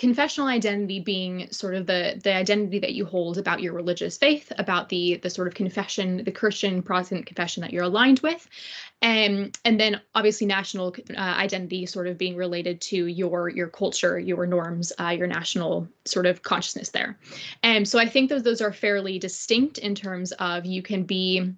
confessional 0.00 0.48
identity 0.48 0.98
being 0.98 1.46
sort 1.52 1.74
of 1.74 1.86
the 1.86 2.18
the 2.24 2.34
identity 2.34 2.78
that 2.78 2.94
you 2.94 3.04
hold 3.04 3.36
about 3.36 3.60
your 3.60 3.74
religious 3.74 4.16
faith 4.16 4.50
about 4.56 4.88
the 4.88 5.16
the 5.16 5.28
sort 5.28 5.46
of 5.46 5.52
confession 5.52 6.24
the 6.24 6.32
christian 6.32 6.82
protestant 6.82 7.26
confession 7.26 7.60
that 7.60 7.70
you're 7.70 7.84
aligned 7.84 8.18
with. 8.20 8.48
Um, 9.02 9.52
and 9.66 9.78
then 9.78 10.00
obviously 10.14 10.46
national 10.46 10.96
uh, 11.14 11.20
identity 11.20 11.84
sort 11.84 12.06
of 12.06 12.16
being 12.16 12.34
related 12.34 12.80
to 12.92 13.08
your 13.08 13.50
your 13.50 13.68
culture 13.68 14.18
your 14.18 14.46
norms 14.46 14.90
uh, 14.98 15.10
your 15.10 15.26
national 15.26 15.86
sort 16.06 16.24
of 16.24 16.40
consciousness 16.40 16.88
there. 16.88 17.18
And 17.62 17.78
um, 17.80 17.84
so 17.84 17.98
i 17.98 18.06
think 18.06 18.30
those 18.30 18.42
those 18.42 18.62
are 18.62 18.72
fairly 18.72 19.18
distinct 19.18 19.76
in 19.76 19.94
terms 19.94 20.32
of 20.32 20.64
you 20.64 20.80
can 20.80 21.02
be 21.02 21.52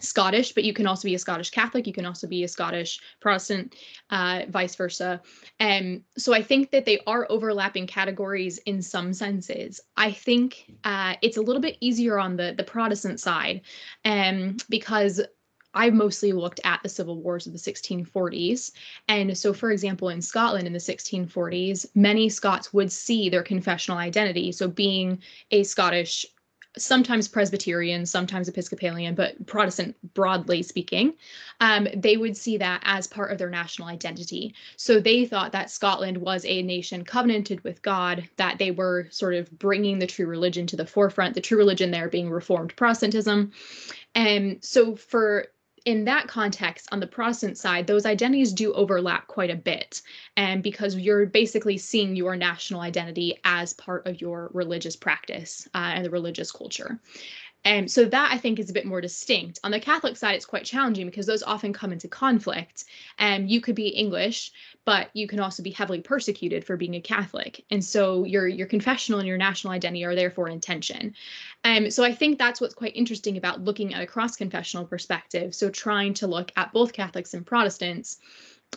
Scottish, 0.00 0.52
but 0.52 0.64
you 0.64 0.72
can 0.72 0.86
also 0.86 1.06
be 1.06 1.14
a 1.14 1.18
Scottish 1.18 1.50
Catholic. 1.50 1.86
You 1.86 1.92
can 1.92 2.06
also 2.06 2.26
be 2.26 2.44
a 2.44 2.48
Scottish 2.48 3.00
Protestant, 3.20 3.76
uh, 4.10 4.42
vice 4.48 4.74
versa. 4.74 5.20
And 5.60 5.96
um, 5.96 6.04
so 6.16 6.34
I 6.34 6.42
think 6.42 6.70
that 6.70 6.84
they 6.84 7.00
are 7.06 7.26
overlapping 7.30 7.86
categories 7.86 8.58
in 8.58 8.80
some 8.82 9.12
senses. 9.12 9.80
I 9.96 10.12
think 10.12 10.72
uh, 10.84 11.14
it's 11.22 11.36
a 11.36 11.42
little 11.42 11.62
bit 11.62 11.76
easier 11.80 12.18
on 12.18 12.36
the 12.36 12.54
the 12.56 12.64
Protestant 12.64 13.20
side, 13.20 13.62
um, 14.04 14.56
because 14.68 15.20
I've 15.74 15.94
mostly 15.94 16.32
looked 16.32 16.60
at 16.64 16.82
the 16.82 16.88
civil 16.88 17.20
wars 17.22 17.46
of 17.46 17.52
the 17.52 17.58
1640s. 17.58 18.72
And 19.08 19.36
so, 19.36 19.52
for 19.52 19.70
example, 19.70 20.10
in 20.10 20.20
Scotland 20.20 20.66
in 20.66 20.72
the 20.72 20.78
1640s, 20.78 21.86
many 21.94 22.28
Scots 22.28 22.72
would 22.72 22.92
see 22.92 23.28
their 23.28 23.42
confessional 23.42 23.98
identity. 23.98 24.52
So, 24.52 24.68
being 24.68 25.22
a 25.50 25.62
Scottish 25.62 26.26
sometimes 26.78 27.28
Presbyterian, 27.28 28.06
sometimes 28.06 28.48
Episcopalian, 28.48 29.14
but 29.14 29.46
Protestant 29.46 29.94
broadly 30.14 30.62
speaking, 30.62 31.14
um, 31.60 31.86
they 31.94 32.16
would 32.16 32.36
see 32.36 32.56
that 32.58 32.80
as 32.84 33.06
part 33.06 33.30
of 33.30 33.38
their 33.38 33.50
national 33.50 33.88
identity. 33.88 34.54
So 34.76 34.98
they 34.98 35.26
thought 35.26 35.52
that 35.52 35.70
Scotland 35.70 36.18
was 36.18 36.44
a 36.44 36.62
nation 36.62 37.04
covenanted 37.04 37.62
with 37.62 37.82
God, 37.82 38.28
that 38.36 38.58
they 38.58 38.70
were 38.70 39.08
sort 39.10 39.34
of 39.34 39.50
bringing 39.58 39.98
the 39.98 40.06
true 40.06 40.26
religion 40.26 40.66
to 40.68 40.76
the 40.76 40.86
forefront, 40.86 41.34
the 41.34 41.40
true 41.40 41.58
religion 41.58 41.90
there 41.90 42.08
being 42.08 42.30
Reformed 42.30 42.74
Protestantism. 42.74 43.52
And 44.14 44.62
so 44.64 44.96
for 44.96 45.48
in 45.84 46.04
that 46.04 46.28
context, 46.28 46.88
on 46.92 47.00
the 47.00 47.06
Protestant 47.06 47.58
side, 47.58 47.86
those 47.86 48.06
identities 48.06 48.52
do 48.52 48.72
overlap 48.72 49.26
quite 49.26 49.50
a 49.50 49.56
bit. 49.56 50.02
And 50.36 50.62
because 50.62 50.96
you're 50.96 51.26
basically 51.26 51.78
seeing 51.78 52.16
your 52.16 52.36
national 52.36 52.80
identity 52.80 53.38
as 53.44 53.72
part 53.74 54.06
of 54.06 54.20
your 54.20 54.50
religious 54.54 54.96
practice 54.96 55.68
uh, 55.74 55.92
and 55.94 56.04
the 56.04 56.10
religious 56.10 56.52
culture. 56.52 57.00
And 57.64 57.90
so 57.90 58.04
that 58.06 58.30
I 58.32 58.38
think 58.38 58.58
is 58.58 58.70
a 58.70 58.72
bit 58.72 58.86
more 58.86 59.00
distinct. 59.00 59.60
On 59.62 59.70
the 59.70 59.78
Catholic 59.78 60.16
side, 60.16 60.34
it's 60.34 60.44
quite 60.44 60.64
challenging 60.64 61.06
because 61.06 61.26
those 61.26 61.42
often 61.42 61.72
come 61.72 61.92
into 61.92 62.08
conflict. 62.08 62.84
And 63.18 63.50
you 63.50 63.60
could 63.60 63.76
be 63.76 63.88
English, 63.88 64.52
but 64.84 65.10
you 65.14 65.28
can 65.28 65.38
also 65.38 65.62
be 65.62 65.70
heavily 65.70 66.00
persecuted 66.00 66.64
for 66.64 66.76
being 66.76 66.96
a 66.96 67.00
Catholic. 67.00 67.64
And 67.70 67.84
so 67.84 68.24
your 68.24 68.48
your 68.48 68.66
confessional 68.66 69.20
and 69.20 69.28
your 69.28 69.38
national 69.38 69.72
identity 69.72 70.04
are 70.04 70.14
therefore 70.14 70.48
in 70.48 70.60
tension. 70.60 71.14
Um, 71.64 71.90
so 71.90 72.02
I 72.02 72.12
think 72.12 72.38
that's 72.38 72.60
what's 72.60 72.74
quite 72.74 72.96
interesting 72.96 73.36
about 73.36 73.62
looking 73.62 73.94
at 73.94 74.02
a 74.02 74.06
cross-confessional 74.06 74.86
perspective. 74.86 75.54
So 75.54 75.70
trying 75.70 76.14
to 76.14 76.26
look 76.26 76.50
at 76.56 76.72
both 76.72 76.92
Catholics 76.92 77.34
and 77.34 77.46
Protestants 77.46 78.18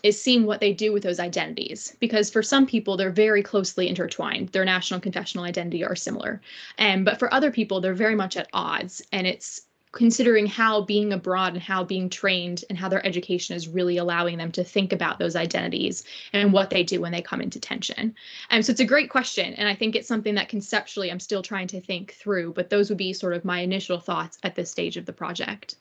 is 0.03 0.21
seeing 0.21 0.45
what 0.45 0.59
they 0.59 0.73
do 0.73 0.91
with 0.91 1.03
those 1.03 1.19
identities 1.19 1.95
because 1.99 2.29
for 2.29 2.43
some 2.43 2.65
people 2.65 2.97
they're 2.97 3.09
very 3.09 3.41
closely 3.41 3.87
intertwined 3.87 4.49
their 4.49 4.65
national 4.65 4.99
confessional 4.99 5.45
identity 5.45 5.83
are 5.83 5.95
similar 5.95 6.41
um, 6.79 7.03
but 7.03 7.19
for 7.19 7.33
other 7.33 7.51
people 7.51 7.81
they're 7.81 7.93
very 7.93 8.15
much 8.15 8.37
at 8.37 8.49
odds 8.53 9.01
and 9.11 9.25
it's 9.25 9.61
considering 9.95 10.45
how 10.45 10.81
being 10.81 11.13
abroad 11.13 11.53
and 11.53 11.61
how 11.63 11.81
being 11.83 12.09
trained 12.09 12.65
and 12.69 12.77
how 12.77 12.89
their 12.89 13.03
education 13.05 13.55
is 13.55 13.69
really 13.69 13.95
allowing 13.95 14.37
them 14.37 14.51
to 14.51 14.63
think 14.63 14.91
about 14.91 15.17
those 15.17 15.37
identities 15.37 16.03
and 16.33 16.51
what 16.51 16.69
they 16.69 16.83
do 16.83 16.99
when 16.99 17.13
they 17.13 17.21
come 17.21 17.41
into 17.41 17.61
tension. 17.61 18.13
And 18.49 18.59
um, 18.59 18.61
so 18.61 18.71
it's 18.71 18.81
a 18.81 18.85
great 18.85 19.09
question. 19.09 19.53
And 19.53 19.69
I 19.69 19.73
think 19.73 19.95
it's 19.95 20.07
something 20.07 20.35
that 20.35 20.49
conceptually 20.49 21.09
I'm 21.09 21.19
still 21.21 21.41
trying 21.41 21.67
to 21.67 21.79
think 21.79 22.11
through, 22.11 22.53
but 22.53 22.69
those 22.69 22.89
would 22.89 22.97
be 22.97 23.13
sort 23.13 23.33
of 23.33 23.45
my 23.45 23.61
initial 23.61 23.97
thoughts 23.97 24.37
at 24.43 24.55
this 24.55 24.69
stage 24.69 24.97
of 24.97 25.05
the 25.05 25.13
project. 25.13 25.75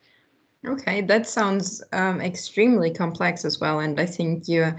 Okay, 0.66 1.02
that 1.02 1.26
sounds 1.26 1.83
um, 1.92 2.21
extremely 2.21 2.90
complex 2.90 3.44
as 3.44 3.61
well, 3.61 3.80
and 3.80 4.00
I 4.00 4.06
think 4.06 4.49
you're 4.49 4.76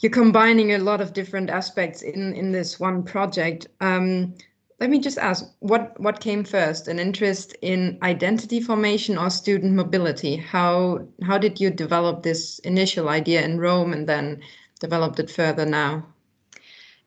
you're 0.00 0.12
combining 0.12 0.72
a 0.72 0.78
lot 0.78 1.00
of 1.00 1.12
different 1.12 1.50
aspects 1.50 2.02
in 2.02 2.34
in 2.34 2.52
this 2.52 2.78
one 2.78 3.02
project. 3.02 3.66
Um, 3.80 4.34
let 4.78 4.90
me 4.90 5.00
just 5.00 5.18
ask, 5.18 5.44
what 5.60 5.98
what 5.98 6.20
came 6.20 6.44
first, 6.44 6.86
an 6.86 6.98
interest 6.98 7.56
in 7.62 7.98
identity 8.02 8.60
formation 8.60 9.18
or 9.18 9.30
student 9.30 9.72
mobility? 9.72 10.36
How 10.36 11.08
how 11.22 11.38
did 11.38 11.60
you 11.60 11.70
develop 11.70 12.22
this 12.22 12.60
initial 12.60 13.08
idea 13.08 13.42
in 13.42 13.58
Rome 13.58 13.92
and 13.92 14.08
then 14.08 14.40
developed 14.78 15.18
it 15.18 15.30
further 15.30 15.66
now? 15.66 16.06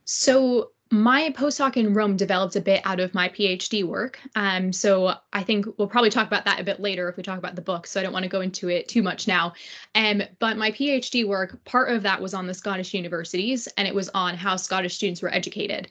So 0.04 0.72
my 0.91 1.29
postdoc 1.38 1.77
in 1.77 1.93
Rome 1.93 2.17
developed 2.17 2.55
a 2.55 2.62
bit 2.62 2.81
out 2.84 3.00
of 3.00 3.13
my 3.13 3.29
PhD 3.29 3.84
work. 3.84 4.19
Um, 4.36 4.74
so 4.74 5.13
I 5.34 5.43
think 5.43 5.67
we'll 5.77 5.88
probably 5.88 6.10
talk 6.10 6.25
about 6.25 6.46
that 6.46 6.60
a 6.60 6.63
bit 6.63 6.79
later 6.79 7.08
if 7.10 7.15
we 7.15 7.22
talk 7.22 7.38
about 7.38 7.55
the 7.55 7.62
book. 7.62 7.86
So 7.86 8.00
I 8.00 8.03
don't 8.03 8.13
want 8.13 8.24
to 8.24 8.29
go 8.29 8.41
into 8.41 8.69
it 8.69 8.88
too 8.88 9.03
much 9.03 9.27
now. 9.27 9.53
Um, 9.93 10.24
but 10.39 10.58
my 10.58 10.72
PhD 10.72 11.27
work, 11.27 11.63
part 11.63 11.91
of 11.91 12.01
that 12.03 12.19
was 12.19 12.34
on 12.34 12.48
the 12.48 12.55
Scottish 12.55 12.96
universities 12.96 13.67
and 13.77 13.88
it 13.88 13.93
was 13.93 14.10
on 14.10 14.36
how 14.36 14.55
Scottish 14.55 14.96
students 14.96 15.22
were 15.22 15.34
educated. 15.34 15.89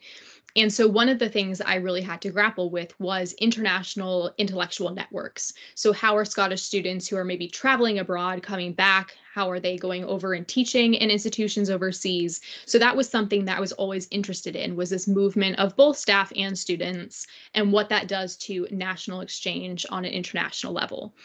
And 0.55 0.73
so, 0.73 0.87
one 0.87 1.09
of 1.09 1.19
the 1.19 1.29
things 1.29 1.61
I 1.61 1.75
really 1.75 2.01
had 2.01 2.21
to 2.21 2.31
grapple 2.31 2.71
with 2.71 2.99
was 2.99 3.33
international 3.33 4.33
intellectual 4.39 4.89
networks. 4.89 5.53
So, 5.75 5.93
how 5.93 6.17
are 6.17 6.25
Scottish 6.25 6.63
students 6.63 7.07
who 7.07 7.17
are 7.17 7.23
maybe 7.23 7.47
traveling 7.47 7.99
abroad 7.99 8.41
coming 8.41 8.73
back? 8.73 9.15
How 9.39 9.49
are 9.49 9.61
they 9.61 9.77
going 9.77 10.03
over 10.03 10.33
and 10.33 10.45
teaching 10.45 10.95
in 10.95 11.09
institutions 11.09 11.69
overseas? 11.69 12.41
So, 12.65 12.77
that 12.77 12.97
was 12.97 13.07
something 13.07 13.45
that 13.45 13.55
I 13.55 13.61
was 13.61 13.71
always 13.71 14.09
interested 14.11 14.53
in 14.53 14.75
was 14.75 14.89
this 14.89 15.07
movement 15.07 15.59
of 15.59 15.77
both 15.77 15.95
staff 15.95 16.33
and 16.35 16.59
students 16.59 17.25
and 17.53 17.71
what 17.71 17.87
that 17.87 18.09
does 18.09 18.35
to 18.47 18.67
national 18.69 19.21
exchange 19.21 19.85
on 19.91 20.03
an 20.03 20.11
international 20.11 20.73
level. 20.73 21.15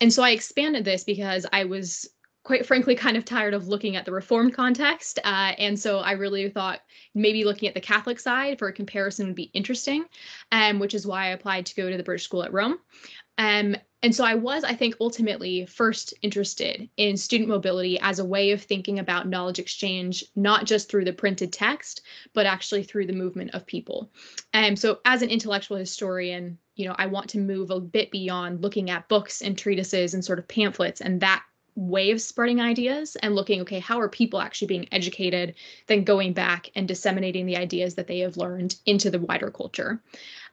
And 0.00 0.10
so 0.10 0.22
I 0.22 0.30
expanded 0.30 0.86
this 0.86 1.04
because 1.04 1.44
I 1.52 1.64
was 1.64 2.08
quite 2.44 2.64
frankly 2.64 2.94
kind 2.94 3.18
of 3.18 3.26
tired 3.26 3.52
of 3.52 3.68
looking 3.68 3.94
at 3.94 4.06
the 4.06 4.12
reformed 4.12 4.54
context 4.54 5.18
uh, 5.24 5.52
and 5.58 5.78
so 5.78 5.98
i 5.98 6.12
really 6.12 6.48
thought 6.48 6.80
maybe 7.14 7.44
looking 7.44 7.68
at 7.68 7.74
the 7.74 7.80
catholic 7.80 8.18
side 8.18 8.58
for 8.58 8.68
a 8.68 8.72
comparison 8.72 9.26
would 9.26 9.36
be 9.36 9.50
interesting 9.52 10.06
um, 10.50 10.78
which 10.78 10.94
is 10.94 11.06
why 11.06 11.26
i 11.26 11.28
applied 11.28 11.66
to 11.66 11.74
go 11.74 11.90
to 11.90 11.98
the 11.98 12.02
british 12.02 12.24
school 12.24 12.42
at 12.42 12.52
rome 12.52 12.78
um, 13.36 13.76
and 14.02 14.14
so 14.14 14.24
i 14.24 14.34
was 14.34 14.64
i 14.64 14.74
think 14.74 14.94
ultimately 15.00 15.66
first 15.66 16.14
interested 16.22 16.88
in 16.96 17.16
student 17.16 17.48
mobility 17.48 17.98
as 18.00 18.18
a 18.18 18.24
way 18.24 18.50
of 18.50 18.62
thinking 18.62 18.98
about 18.98 19.28
knowledge 19.28 19.58
exchange 19.58 20.24
not 20.36 20.64
just 20.64 20.88
through 20.88 21.04
the 21.04 21.12
printed 21.12 21.52
text 21.52 22.02
but 22.32 22.46
actually 22.46 22.82
through 22.82 23.06
the 23.06 23.12
movement 23.12 23.50
of 23.54 23.66
people. 23.66 24.10
And 24.52 24.78
so 24.78 24.98
as 25.04 25.22
an 25.22 25.30
intellectual 25.30 25.76
historian 25.76 26.58
you 26.76 26.88
know 26.88 26.94
i 26.98 27.06
want 27.06 27.28
to 27.28 27.38
move 27.38 27.70
a 27.70 27.80
bit 27.80 28.10
beyond 28.10 28.62
looking 28.62 28.90
at 28.90 29.08
books 29.08 29.42
and 29.42 29.56
treatises 29.56 30.14
and 30.14 30.24
sort 30.24 30.38
of 30.38 30.48
pamphlets 30.48 31.00
and 31.00 31.20
that 31.20 31.42
way 31.76 32.10
of 32.10 32.20
spreading 32.20 32.60
ideas 32.60 33.16
and 33.16 33.34
looking 33.34 33.60
okay 33.60 33.78
how 33.78 34.00
are 34.00 34.08
people 34.08 34.40
actually 34.40 34.66
being 34.66 34.88
educated 34.92 35.54
then 35.86 36.04
going 36.04 36.32
back 36.32 36.70
and 36.74 36.88
disseminating 36.88 37.46
the 37.46 37.56
ideas 37.56 37.94
that 37.94 38.06
they 38.06 38.18
have 38.18 38.36
learned 38.36 38.76
into 38.86 39.10
the 39.10 39.20
wider 39.20 39.50
culture 39.50 40.02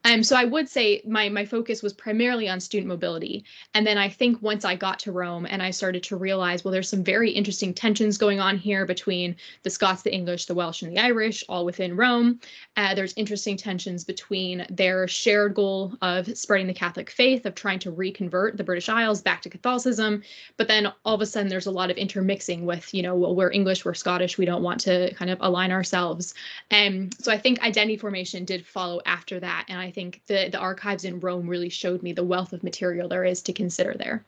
um, 0.04 0.24
so 0.24 0.36
I 0.36 0.46
would 0.46 0.70
say 0.70 1.02
my 1.06 1.30
my 1.30 1.46
focus 1.46 1.84
was 1.84 1.94
primarily 1.94 2.48
on 2.50 2.60
student 2.60 2.88
mobility. 2.88 3.44
And 3.74 3.86
then 3.86 3.98
I 3.98 4.10
think 4.10 4.42
once 4.42 4.66
I 4.66 4.76
got 4.76 5.00
to 5.00 5.12
Rome 5.12 5.46
and 5.50 5.62
I 5.62 5.72
started 5.72 6.04
to 6.04 6.16
realize, 6.16 6.64
well, 6.64 6.72
there's 6.72 6.90
some 6.90 7.04
very 7.04 7.32
interesting 7.32 7.74
tensions 7.74 8.18
going 8.18 8.40
on 8.40 8.58
here 8.58 8.86
between 8.86 9.36
the 9.64 9.70
Scots, 9.70 10.02
the 10.02 10.14
English, 10.14 10.46
the 10.46 10.56
Welsh, 10.56 10.82
and 10.82 10.92
the 10.92 11.02
Irish, 11.02 11.44
all 11.50 11.66
within 11.66 11.96
Rome. 11.96 12.40
Uh, 12.76 12.96
there's 12.96 13.14
interesting 13.16 13.58
tensions 13.58 14.04
between 14.04 14.66
their 14.70 15.08
shared 15.08 15.54
goal 15.54 15.94
of 16.02 16.38
spreading 16.38 16.68
the 16.68 16.74
Catholic 16.74 17.10
faith, 17.10 17.46
of 17.46 17.56
trying 17.56 17.80
to 17.80 17.92
reconvert 17.92 18.58
the 18.58 18.64
British 18.64 18.90
Isles 18.90 19.22
back 19.22 19.42
to 19.42 19.50
Catholicism. 19.50 20.24
But 20.58 20.68
then 20.68 20.92
all 21.06 21.16
of 21.16 21.22
a 21.22 21.26
sudden, 21.26 21.50
there's 21.50 21.66
a 21.66 21.72
lot 21.72 21.92
of 21.92 21.98
intermixing 21.98 22.66
with, 22.66 22.94
you 22.94 23.02
know, 23.02 23.16
well, 23.16 23.36
we're 23.36 23.52
English, 23.52 23.86
we're 23.86 23.94
Scottish, 23.94 24.38
we 24.38 24.46
don't 24.46 24.64
want 24.64 24.80
to 24.82 25.14
kind 25.16 25.32
of 25.32 25.38
align 25.42 25.72
ourselves. 25.72 26.34
And 26.72 26.88
um, 26.88 27.10
so 27.20 27.32
I 27.32 27.38
think 27.38 27.62
identity 27.62 27.98
formation 27.98 28.46
did 28.46 28.66
follow 28.66 29.02
after 29.06 29.40
that. 29.40 29.66
And 29.68 29.80
I 29.80 29.87
I 29.88 29.92
think 29.92 30.22
the 30.28 30.50
the 30.52 30.60
archives 30.60 31.06
in 31.06 31.22
Rome 31.22 31.48
really 31.48 31.70
showed 31.70 32.04
me 32.04 32.12
the 32.12 32.24
wealth 32.24 32.52
of 32.52 32.62
material 32.62 33.08
there 33.08 33.24
is 33.24 33.42
to 33.44 33.54
consider 33.54 33.94
there. 33.94 34.26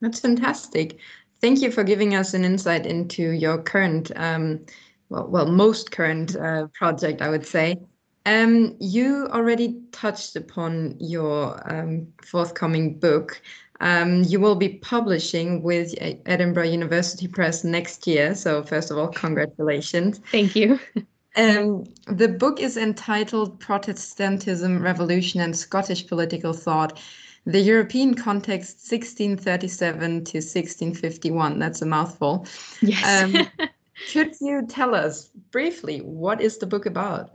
That's 0.00 0.20
fantastic. 0.20 0.98
Thank 1.40 1.60
you 1.62 1.72
for 1.72 1.82
giving 1.82 2.14
us 2.14 2.32
an 2.32 2.44
insight 2.44 2.86
into 2.86 3.30
your 3.30 3.58
current, 3.60 4.12
um, 4.14 4.64
well, 5.08 5.26
well, 5.26 5.46
most 5.46 5.90
current 5.90 6.36
uh, 6.36 6.68
project, 6.74 7.20
I 7.20 7.28
would 7.28 7.44
say. 7.44 7.80
Um, 8.24 8.76
you 8.78 9.26
already 9.32 9.80
touched 9.90 10.36
upon 10.36 10.94
your 11.00 11.60
um, 11.68 12.06
forthcoming 12.24 13.00
book. 13.00 13.42
Um, 13.80 14.22
you 14.22 14.38
will 14.38 14.54
be 14.54 14.78
publishing 14.78 15.64
with 15.64 15.92
Edinburgh 16.00 16.70
University 16.70 17.26
Press 17.26 17.64
next 17.64 18.06
year. 18.06 18.36
So, 18.36 18.62
first 18.62 18.92
of 18.92 18.98
all, 18.98 19.08
congratulations. 19.08 20.20
Thank 20.30 20.54
you. 20.54 20.78
Um, 21.36 21.84
the 22.06 22.28
book 22.28 22.60
is 22.60 22.76
entitled 22.76 23.58
Protestantism, 23.58 24.82
Revolution, 24.82 25.40
and 25.40 25.56
Scottish 25.56 26.06
Political 26.06 26.52
Thought 26.52 27.00
The 27.46 27.60
European 27.60 28.14
Context 28.14 28.90
1637 28.90 30.24
to 30.24 30.38
1651. 30.38 31.58
That's 31.58 31.82
a 31.82 31.86
mouthful. 31.86 32.46
Yes. 32.82 33.22
Um, 33.22 33.48
could 34.12 34.34
you 34.40 34.66
tell 34.66 34.94
us 34.94 35.30
briefly 35.50 36.00
what 36.00 36.40
is 36.40 36.58
the 36.58 36.66
book 36.66 36.86
about? 36.86 37.30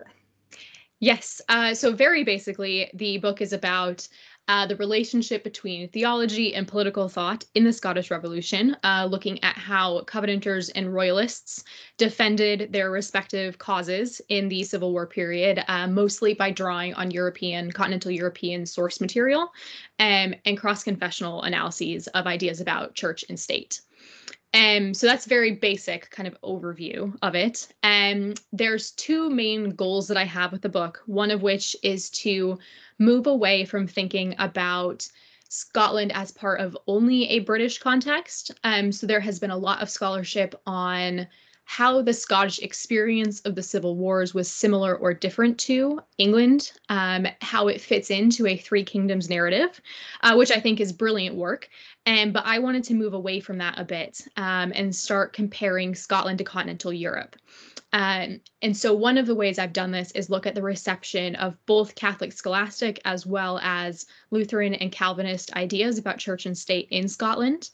Yes. 1.00 1.42
Uh, 1.50 1.74
so, 1.74 1.92
very 1.92 2.24
basically, 2.24 2.90
the 2.94 3.18
book 3.18 3.42
is 3.42 3.54
about 3.54 4.08
uh, 4.48 4.66
the 4.66 4.76
relationship 4.78 5.44
between 5.44 5.90
theology 5.90 6.56
and 6.56 6.68
political 6.68 7.10
thought 7.10 7.44
in 7.56 7.64
the 7.64 7.74
Scottish 7.74 8.10
Revolution, 8.12 8.76
uh, 8.84 9.08
looking 9.10 9.44
at 9.44 9.58
how 9.58 10.02
Covenanters 10.02 10.70
and 10.70 10.94
Royalists 10.94 11.64
defended 11.98 12.72
their 12.72 12.90
respective 12.90 13.58
causes 13.58 14.22
in 14.30 14.48
the 14.48 14.64
Civil 14.64 14.92
War 14.92 15.06
period, 15.06 15.64
uh, 15.68 15.88
mostly 15.88 16.34
by 16.34 16.52
drawing 16.52 16.94
on 16.94 17.12
European, 17.12 17.72
continental 17.72 18.12
European 18.12 18.66
source 18.66 19.02
material 19.02 19.52
um, 20.00 20.34
and 20.46 20.58
cross 20.58 20.84
confessional 20.84 21.42
analyses 21.44 22.08
of 22.08 22.26
ideas 22.26 22.62
about 22.62 22.96
church 22.96 23.26
and 23.30 23.40
state. 23.40 23.82
Um, 24.54 24.94
so 24.94 25.08
that's 25.08 25.26
very 25.26 25.52
basic 25.52 26.10
kind 26.10 26.26
of 26.26 26.40
overview 26.42 27.14
of 27.22 27.36
it. 27.36 27.68
Um, 27.84 28.34
there's 28.54 28.92
two 28.92 29.30
main 29.30 29.72
goals 29.72 30.08
that 30.08 30.18
I 30.18 30.24
have 30.24 30.52
with 30.52 30.62
the 30.62 30.70
book, 30.70 31.04
one 31.06 31.32
of 31.32 31.42
which 31.42 31.76
is 31.84 32.10
to 32.12 32.58
move 33.00 33.28
away 33.28 33.66
from 33.66 33.88
thinking 33.88 34.36
about 34.40 35.08
Scotland 35.50 36.12
as 36.14 36.32
part 36.32 36.60
of 36.60 36.78
only 36.88 37.30
a 37.30 37.40
British 37.40 37.80
context. 37.80 38.52
Um, 38.64 38.92
so 38.92 39.08
there 39.08 39.20
has 39.20 39.40
been 39.40 39.52
a 39.52 39.58
lot 39.58 39.82
of 39.82 39.90
scholarship 39.90 40.56
on 40.66 41.28
how 41.70 42.02
the 42.02 42.14
Scottish 42.14 42.60
experience 42.60 43.42
of 43.42 43.54
the 43.54 43.62
Civil 43.62 43.98
Wars 43.98 44.34
was 44.34 44.50
similar 44.50 44.96
or 44.96 45.14
different 45.14 45.58
to 45.60 46.00
England, 46.18 46.72
um, 46.88 47.28
how 47.42 47.68
it 47.68 47.82
fits 47.82 48.10
into 48.10 48.48
a 48.48 48.56
Three 48.56 48.86
Kingdoms 48.86 49.30
narrative, 49.30 49.82
uh, 50.24 50.36
which 50.36 50.50
I 50.50 50.62
think 50.62 50.80
is 50.80 50.94
brilliant 50.94 51.36
work. 51.36 51.70
And 52.06 52.32
but 52.32 52.46
I 52.46 52.60
wanted 52.60 52.86
to 52.86 52.94
move 52.94 53.14
away 53.14 53.42
from 53.42 53.58
that 53.58 53.78
a 53.78 53.84
bit 53.84 54.26
um, 54.38 54.72
and 54.76 54.96
start 54.96 55.34
comparing 55.34 55.94
Scotland 55.94 56.38
to 56.38 56.46
continental 56.46 56.94
Europe. 56.94 57.36
Um, 57.94 58.42
and 58.62 58.76
so 58.76 58.94
one 58.94 59.18
of 59.18 59.28
the 59.28 59.36
ways 59.36 59.58
I've 59.58 59.74
done 59.74 59.92
this 59.92 60.12
is 60.12 60.30
look 60.30 60.46
at 60.46 60.56
the 60.56 60.62
reception 60.62 61.36
of 61.36 61.58
both 61.66 61.96
Catholic 61.96 62.34
scholastic 62.34 63.00
as 63.06 63.26
well 63.26 63.60
as 63.64 64.06
Lutheran 64.30 64.74
and 64.74 64.92
Calvinist 64.92 65.54
ideas 65.54 65.98
about 65.98 66.18
church 66.18 66.46
and 66.46 66.58
state 66.58 66.88
in 66.92 67.08
Scotland 67.08 67.70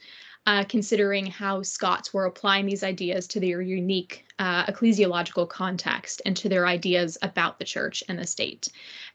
uh, 0.46 0.64
considering 0.66 1.26
how 1.26 1.62
Scots 1.62 2.14
were 2.14 2.26
applying 2.26 2.66
these 2.66 2.84
ideas 2.84 3.28
to 3.28 3.40
their 3.40 3.62
unique 3.62 4.26
uh, 4.40 4.66
ecclesiological 4.66 5.48
context 5.48 6.22
and 6.26 6.36
to 6.36 6.50
their 6.50 6.68
ideas 6.68 7.18
about 7.22 7.60
the 7.60 7.66
church 7.66 8.04
and 8.10 8.20
the 8.20 8.28
state. 8.28 8.68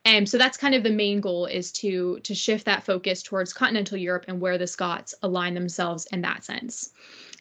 And 0.05 0.29
so 0.29 0.39
that's 0.39 0.57
kind 0.57 0.75
of 0.75 0.83
the 0.83 0.91
main 0.91 1.21
goal 1.21 1.47
is 1.47 1.71
to 1.73 2.21
to 2.21 2.35
shift 2.35 2.65
that 2.65 2.85
focus 2.85 3.23
towards 3.23 3.53
continental 3.53 3.99
Europe 3.99 4.25
and 4.29 4.41
where 4.41 4.57
the 4.57 4.67
Scots 4.67 5.15
align 5.23 5.55
themselves 5.55 6.07
in 6.13 6.23
that 6.23 6.45
sense. 6.45 6.91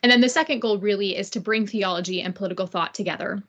And 0.04 0.12
then 0.12 0.22
the 0.22 0.30
second 0.30 0.60
goal 0.60 0.78
really 0.78 1.16
is 1.16 1.30
to 1.32 1.40
bring 1.40 1.66
theology 1.66 2.22
and 2.22 2.36
political 2.36 2.68
thought 2.68 2.94
together. 2.94 3.42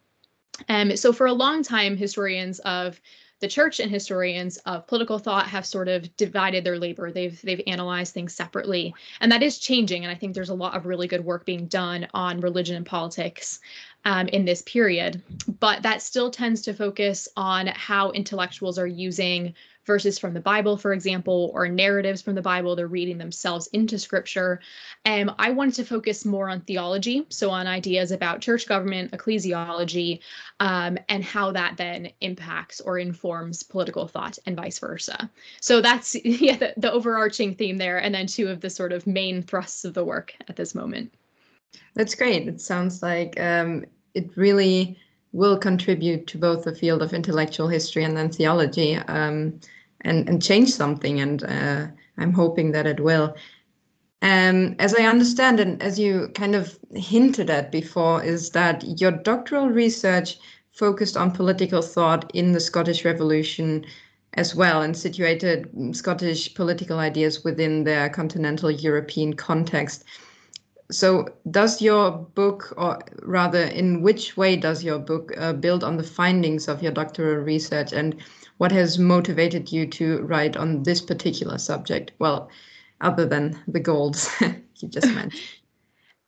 Um, 0.69 0.97
so 0.97 1.13
for 1.13 1.27
a 1.27 1.33
long 1.33 1.63
time, 1.63 1.97
historians 1.97 2.59
of 2.61 3.01
the 3.41 3.49
church 3.49 3.79
and 3.79 3.91
historians 3.91 4.57
of 4.59 4.87
political 4.87 5.19
thought 5.19 5.47
have 5.47 5.65
sort 5.65 5.87
of 5.87 6.17
divided 6.17 6.65
their 6.65 6.79
labor. 6.79 7.13
They've 7.13 7.41
they've 7.43 7.63
analyzed 7.67 8.13
things 8.13 8.35
separately, 8.35 8.95
and 9.21 9.31
that 9.31 9.45
is 9.45 9.59
changing. 9.59 10.05
And 10.05 10.11
I 10.11 10.17
think 10.17 10.35
there's 10.35 10.49
a 10.49 10.55
lot 10.55 10.75
of 10.75 10.87
really 10.87 11.07
good 11.07 11.25
work 11.25 11.45
being 11.47 11.67
done 11.67 12.09
on 12.15 12.41
religion 12.41 12.75
and 12.75 12.85
politics 12.87 13.61
um, 14.05 14.29
in 14.29 14.45
this 14.45 14.63
period. 14.63 15.23
But 15.61 15.83
that 15.83 16.03
still 16.03 16.31
tends 16.31 16.63
to 16.63 16.75
focus 16.75 17.29
on 17.37 17.67
how 17.69 18.11
intellectuals 18.13 18.79
are 18.79 18.87
using 18.87 19.55
verses 19.89 20.19
from 20.19 20.35
the 20.35 20.41
Bible, 20.41 20.77
for 20.77 20.93
example, 20.93 21.51
or 21.55 21.67
narratives 21.67 22.21
from 22.21 22.35
the 22.35 22.43
Bible. 22.43 22.77
They're 22.77 22.87
reading 22.87 23.17
themselves 23.17 23.69
into 23.69 23.99
scripture. 23.99 24.61
And 25.07 25.31
I 25.39 25.51
wanted 25.51 25.75
to 25.77 25.85
focus 25.85 26.27
more 26.27 26.51
on 26.51 26.61
theology, 26.61 27.27
so 27.31 27.51
on 27.51 27.67
ideas 27.67 28.13
about 28.13 28.43
church 28.43 28.69
government, 28.69 29.13
ecclesiology, 29.13 30.21
um, 30.61 30.99
and 31.09 31.25
how 31.25 31.53
that 31.53 31.79
then 31.79 32.11
impacts 32.21 32.83
or 32.83 32.99
informs 32.99 33.63
political 33.63 34.07
thought 34.07 34.39
and 34.45 34.55
vice 34.55 34.79
versa. 34.79 35.31
So 35.63 35.81
that's 35.81 36.15
yeah 36.25 36.57
the, 36.57 36.75
the 36.77 36.93
overarching 36.93 37.55
theme 37.55 37.79
there, 37.79 37.97
and 37.97 38.15
then 38.15 38.27
two 38.27 38.49
of 38.49 38.61
the 38.61 38.71
sort 38.71 38.93
of 38.93 39.07
main 39.07 39.43
thrusts 39.43 39.87
of 39.87 39.95
the 39.95 40.05
work 40.05 40.35
at 40.49 40.57
this 40.57 40.75
moment. 40.75 41.15
That's 41.95 42.15
great. 42.15 42.49
It 42.49 42.61
sounds 42.61 43.03
like 43.03 43.39
um, 43.41 43.85
it 44.15 44.37
really 44.37 44.99
will 45.33 45.59
contribute 45.59 46.27
to 46.29 46.39
both 46.39 46.65
the 46.65 46.75
field 46.75 47.03
of 47.03 47.13
intellectual 47.13 47.69
history 47.69 48.05
and 48.05 48.17
then 48.17 48.31
theology. 48.31 48.97
Um, 48.97 49.61
and 50.03 50.29
and 50.29 50.43
change 50.43 50.71
something 50.71 51.21
and 51.21 51.45
uh, 51.45 51.87
i'm 52.19 52.33
hoping 52.33 52.73
that 52.73 52.87
it 52.87 53.01
will 53.01 53.35
um, 54.23 54.75
as 54.79 54.95
i 54.95 55.03
understand 55.03 55.61
and 55.61 55.83
as 55.83 55.99
you 55.99 56.29
kind 56.35 56.55
of 56.55 56.79
hinted 56.95 57.51
at 57.51 57.73
before 57.73 58.23
is 58.23 58.51
that 58.51 59.01
your 59.01 59.13
doctoral 59.13 59.69
research 59.69 60.39
focused 60.73 61.17
on 61.17 61.31
political 61.31 61.83
thought 61.83 62.31
in 62.35 62.53
the 62.53 62.61
scottish 62.61 63.05
revolution 63.05 63.85
as 64.35 64.55
well 64.55 64.83
and 64.83 64.97
situated 64.97 65.69
scottish 65.93 66.55
political 66.55 66.99
ideas 66.99 67.43
within 67.45 67.85
their 67.85 68.09
continental 68.09 68.71
european 68.71 69.35
context 69.35 70.05
so 70.91 71.29
does 71.51 71.83
your 71.83 72.11
book 72.11 72.73
or 72.77 72.99
rather 73.23 73.63
in 73.63 74.03
which 74.03 74.37
way 74.37 74.57
does 74.57 74.83
your 74.83 74.99
book 74.99 75.33
uh, 75.37 75.53
build 75.53 75.85
on 75.85 75.97
the 75.97 76.03
findings 76.03 76.67
of 76.69 76.83
your 76.83 76.93
doctoral 76.93 77.45
research 77.45 77.93
and 77.93 78.17
what 78.57 78.73
has 78.73 78.99
motivated 78.99 79.71
you 79.71 79.87
to 79.87 80.23
write 80.23 80.57
on 80.57 80.83
this 80.83 81.01
particular 81.01 81.59
subject? 81.59 82.13
Well, 82.19 82.49
other 83.01 83.27
than 83.27 83.59
the 83.69 83.81
goals 83.81 84.31
you 84.41 84.89
just 84.89 85.13
mentioned. 85.15 85.43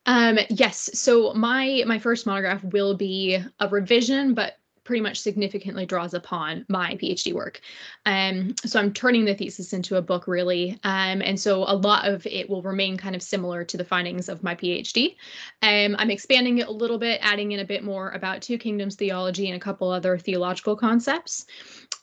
Um, 0.07 0.39
yes. 0.49 0.99
So 0.99 1.35
my 1.35 1.85
my 1.87 1.99
first 1.99 2.27
monograph 2.27 2.65
will 2.65 2.97
be 2.97 3.39
a 3.61 3.69
revision, 3.69 4.33
but 4.33 4.55
pretty 4.91 5.01
much 5.01 5.21
significantly 5.21 5.87
draws 5.87 6.15
upon 6.15 6.67
my 6.69 6.97
PhD 6.97 7.33
work. 7.33 7.61
Um, 8.07 8.57
so 8.67 8.81
I'm 8.81 8.93
turning 8.93 9.25
the 9.25 9.37
thesis 9.37 9.73
into 9.73 9.99
a 9.99 10.03
book 10.03 10.27
really. 10.27 10.81
Um, 10.83 11.23
and 11.23 11.39
so 11.39 11.63
a 11.63 11.77
lot 11.77 12.09
of 12.09 12.27
it 12.27 12.51
will 12.51 12.61
remain 12.61 12.97
kind 12.97 13.15
of 13.15 13.23
similar 13.23 13.63
to 13.63 13.77
the 13.77 13.85
findings 13.85 14.29
of 14.29 14.43
my 14.43 14.57
PhD. 14.57 15.15
Um, 15.63 15.95
I'm 16.01 16.11
expanding 16.11 16.59
it 16.59 16.67
a 16.67 16.73
little 16.73 16.99
bit, 16.99 17.21
adding 17.23 17.53
in 17.53 17.61
a 17.61 17.65
bit 17.65 17.85
more 17.85 18.11
about 18.11 18.43
two 18.43 18.59
kingdoms 18.59 18.97
theology 18.97 19.47
and 19.47 19.57
a 19.57 19.65
couple 19.65 19.89
other 19.93 20.19
theological 20.19 20.75
concepts. 20.75 21.47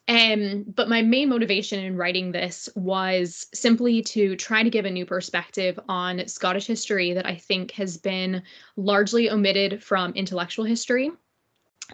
Um, 0.08 0.64
but 0.74 0.88
my 0.88 1.02
main 1.02 1.28
motivation 1.28 1.84
in 1.84 1.98
writing 1.98 2.32
this 2.32 2.70
was 2.74 3.48
simply 3.54 4.02
to 4.04 4.38
try 4.38 4.64
to 4.64 4.70
give 4.70 4.86
a 4.86 4.90
new 4.90 5.06
perspective 5.06 5.78
on 5.90 6.26
Scottish 6.30 6.68
history 6.68 7.12
that 7.12 7.26
I 7.26 7.36
think 7.36 7.72
has 7.72 7.98
been 7.98 8.44
largely 8.78 9.30
omitted 9.30 9.84
from 9.84 10.14
intellectual 10.14 10.64
history. 10.64 11.12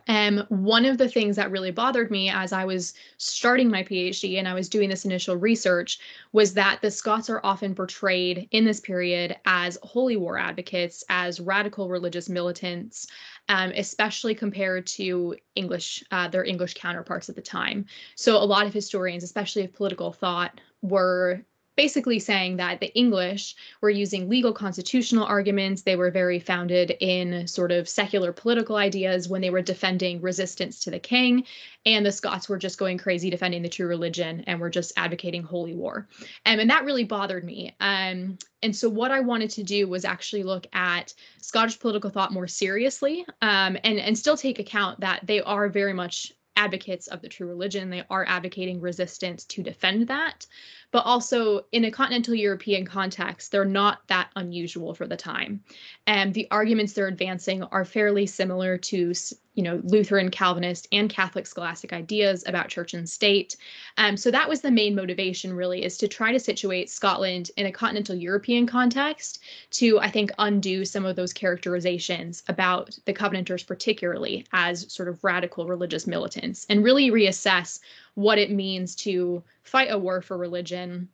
Um, 0.07 0.43
one 0.49 0.85
of 0.85 0.97
the 0.97 1.07
things 1.07 1.35
that 1.35 1.51
really 1.51 1.71
bothered 1.71 2.09
me 2.09 2.29
as 2.29 2.51
I 2.51 2.65
was 2.65 2.93
starting 3.17 3.69
my 3.69 3.83
PhD 3.83 4.39
and 4.39 4.47
I 4.47 4.53
was 4.53 4.67
doing 4.67 4.89
this 4.89 5.05
initial 5.05 5.35
research 5.35 5.99
was 6.31 6.53
that 6.55 6.81
the 6.81 6.89
Scots 6.89 7.29
are 7.29 7.41
often 7.43 7.75
portrayed 7.75 8.47
in 8.51 8.65
this 8.65 8.79
period 8.79 9.35
as 9.45 9.77
holy 9.83 10.17
war 10.17 10.37
advocates, 10.37 11.03
as 11.09 11.39
radical 11.39 11.89
religious 11.89 12.27
militants, 12.27 13.07
um, 13.49 13.71
especially 13.75 14.33
compared 14.33 14.87
to 14.87 15.35
English, 15.55 16.03
uh, 16.11 16.27
their 16.27 16.43
English 16.43 16.73
counterparts 16.73 17.29
at 17.29 17.35
the 17.35 17.41
time. 17.41 17.85
So 18.15 18.37
a 18.37 18.43
lot 18.43 18.65
of 18.65 18.73
historians, 18.73 19.23
especially 19.23 19.63
of 19.63 19.73
political 19.73 20.11
thought, 20.11 20.59
were 20.81 21.45
basically 21.75 22.19
saying 22.19 22.57
that 22.57 22.79
the 22.79 22.93
English 22.93 23.55
were 23.81 23.89
using 23.89 24.29
legal 24.29 24.53
constitutional 24.53 25.25
arguments. 25.25 25.81
They 25.81 25.95
were 25.95 26.11
very 26.11 26.39
founded 26.39 26.95
in 26.99 27.47
sort 27.47 27.71
of 27.71 27.89
secular 27.89 28.31
political 28.31 28.75
ideas 28.75 29.27
when 29.27 29.41
they 29.41 29.49
were 29.49 29.61
defending 29.61 30.21
resistance 30.21 30.79
to 30.81 30.91
the 30.91 30.99
king. 30.99 31.45
And 31.85 32.05
the 32.05 32.11
Scots 32.11 32.47
were 32.47 32.57
just 32.57 32.77
going 32.77 32.97
crazy 32.97 33.29
defending 33.29 33.61
the 33.61 33.69
true 33.69 33.87
religion 33.87 34.43
and 34.47 34.59
were 34.59 34.69
just 34.69 34.93
advocating 34.95 35.43
holy 35.43 35.73
war. 35.73 36.07
Um, 36.45 36.59
and 36.59 36.69
that 36.69 36.85
really 36.85 37.03
bothered 37.03 37.43
me. 37.43 37.75
Um, 37.79 38.37
and 38.61 38.75
so, 38.75 38.89
what 38.89 39.11
I 39.11 39.19
wanted 39.19 39.49
to 39.51 39.63
do 39.63 39.87
was 39.87 40.05
actually 40.05 40.43
look 40.43 40.65
at 40.71 41.13
Scottish 41.41 41.79
political 41.79 42.09
thought 42.09 42.31
more 42.31 42.47
seriously 42.47 43.25
um, 43.41 43.77
and, 43.83 43.99
and 43.99 44.17
still 44.17 44.37
take 44.37 44.59
account 44.59 45.01
that 45.01 45.25
they 45.27 45.41
are 45.41 45.67
very 45.67 45.93
much 45.93 46.31
advocates 46.55 47.07
of 47.07 47.21
the 47.21 47.29
true 47.29 47.47
religion. 47.47 47.89
They 47.89 48.03
are 48.09 48.25
advocating 48.27 48.81
resistance 48.81 49.45
to 49.45 49.63
defend 49.63 50.07
that 50.07 50.45
but 50.93 51.05
also 51.07 51.65
in 51.71 51.85
a 51.85 51.91
continental 51.91 52.35
European 52.35 52.85
context, 52.85 53.51
they're 53.51 53.65
not 53.65 54.07
that 54.07 54.29
unusual 54.35 54.93
for 54.93 55.07
the 55.07 55.17
time. 55.17 55.59
And 56.05 56.35
the 56.35 56.47
arguments 56.51 56.93
they're 56.93 57.07
advancing 57.07 57.63
are 57.63 57.83
fairly 57.83 58.27
similar 58.27 58.77
to, 58.77 59.13
you 59.55 59.63
know, 59.63 59.79
Lutheran, 59.83 60.31
Calvinist, 60.31 60.87
and 60.91 61.09
Catholic 61.09 61.45
scholastic 61.45 61.93
ideas 61.93 62.43
about 62.47 62.69
church 62.69 62.93
and 62.93 63.07
state. 63.07 63.55
Um, 63.97 64.17
so 64.17 64.31
that 64.31 64.49
was 64.49 64.61
the 64.61 64.71
main 64.71 64.95
motivation, 64.95 65.53
really, 65.53 65.83
is 65.83 65.97
to 65.99 66.07
try 66.07 66.31
to 66.31 66.39
situate 66.39 66.89
Scotland 66.89 67.51
in 67.55 67.67
a 67.67 67.71
continental 67.71 68.15
European 68.15 68.65
context 68.65 69.43
to, 69.71 69.99
I 69.99 70.09
think, 70.09 70.31
undo 70.39 70.85
some 70.85 71.05
of 71.05 71.15
those 71.15 71.33
characterizations 71.33 72.43
about 72.47 72.97
the 73.05 73.13
Covenanters, 73.13 73.63
particularly 73.65 74.45
as 74.53 74.91
sort 74.91 75.07
of 75.07 75.23
radical 75.23 75.67
religious 75.67 76.07
militants, 76.07 76.65
and 76.69 76.83
really 76.83 77.11
reassess 77.11 77.79
what 78.15 78.39
it 78.39 78.51
means 78.51 78.95
to 78.95 79.43
fight 79.63 79.91
a 79.91 79.97
war 79.97 80.21
for 80.21 80.37
religion 80.37 81.09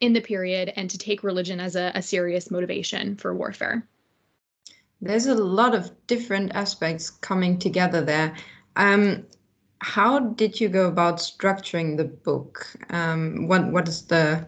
in 0.00 0.12
the 0.12 0.20
period 0.20 0.72
and 0.76 0.88
to 0.90 0.98
take 0.98 1.22
religion 1.22 1.60
as 1.60 1.76
a, 1.76 1.92
a 1.94 2.02
serious 2.02 2.50
motivation 2.50 3.16
for 3.16 3.34
warfare. 3.34 3.86
There's 5.02 5.26
a 5.26 5.34
lot 5.34 5.74
of 5.74 5.90
different 6.06 6.54
aspects 6.54 7.10
coming 7.10 7.58
together 7.58 8.02
there. 8.02 8.36
Um, 8.76 9.26
how 9.80 10.20
did 10.20 10.60
you 10.60 10.68
go 10.68 10.86
about 10.86 11.16
structuring 11.16 11.96
the 11.96 12.04
book? 12.04 12.66
Um, 12.90 13.48
what 13.48 13.70
what 13.72 13.88
is 13.88 14.02
the 14.02 14.46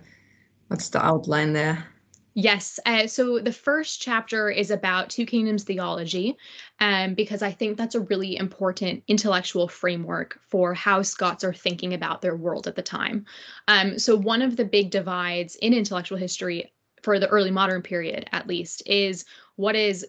what's 0.69 0.89
the 0.91 1.05
outline 1.05 1.53
there? 1.53 1.85
Yes. 2.35 2.81
Uh, 2.85 3.07
so 3.07 3.39
the 3.39 3.53
first 3.53 4.01
chapter 4.01 4.51
is 4.51 4.73
about 4.73 5.09
Two 5.09 5.25
Kingdoms 5.25 5.63
theology, 5.63 6.37
um, 6.81 7.15
because 7.15 7.43
I 7.43 7.53
think 7.53 7.77
that's 7.77 7.95
a 7.95 8.01
really 8.01 8.37
important 8.37 9.05
intellectual 9.07 9.69
framework 9.69 10.41
for 10.49 10.75
how 10.75 11.03
Scots 11.03 11.45
are 11.45 11.55
thinking 11.55 11.95
about 11.95 12.23
their 12.23 12.37
world 12.37 12.67
at 12.67 12.75
the 12.75 12.83
time. 12.83 13.25
Um, 13.69 13.99
so, 14.01 14.17
one 14.17 14.43
of 14.43 14.57
the 14.57 14.65
big 14.65 14.91
divides 14.91 15.55
in 15.57 15.73
intellectual 15.73 16.19
history 16.19 16.73
for 17.03 17.21
the 17.21 17.29
early 17.29 17.53
modern 17.53 17.83
period, 17.83 18.29
at 18.33 18.49
least, 18.49 18.83
is 18.87 19.25
what 19.57 19.77
is 19.77 20.05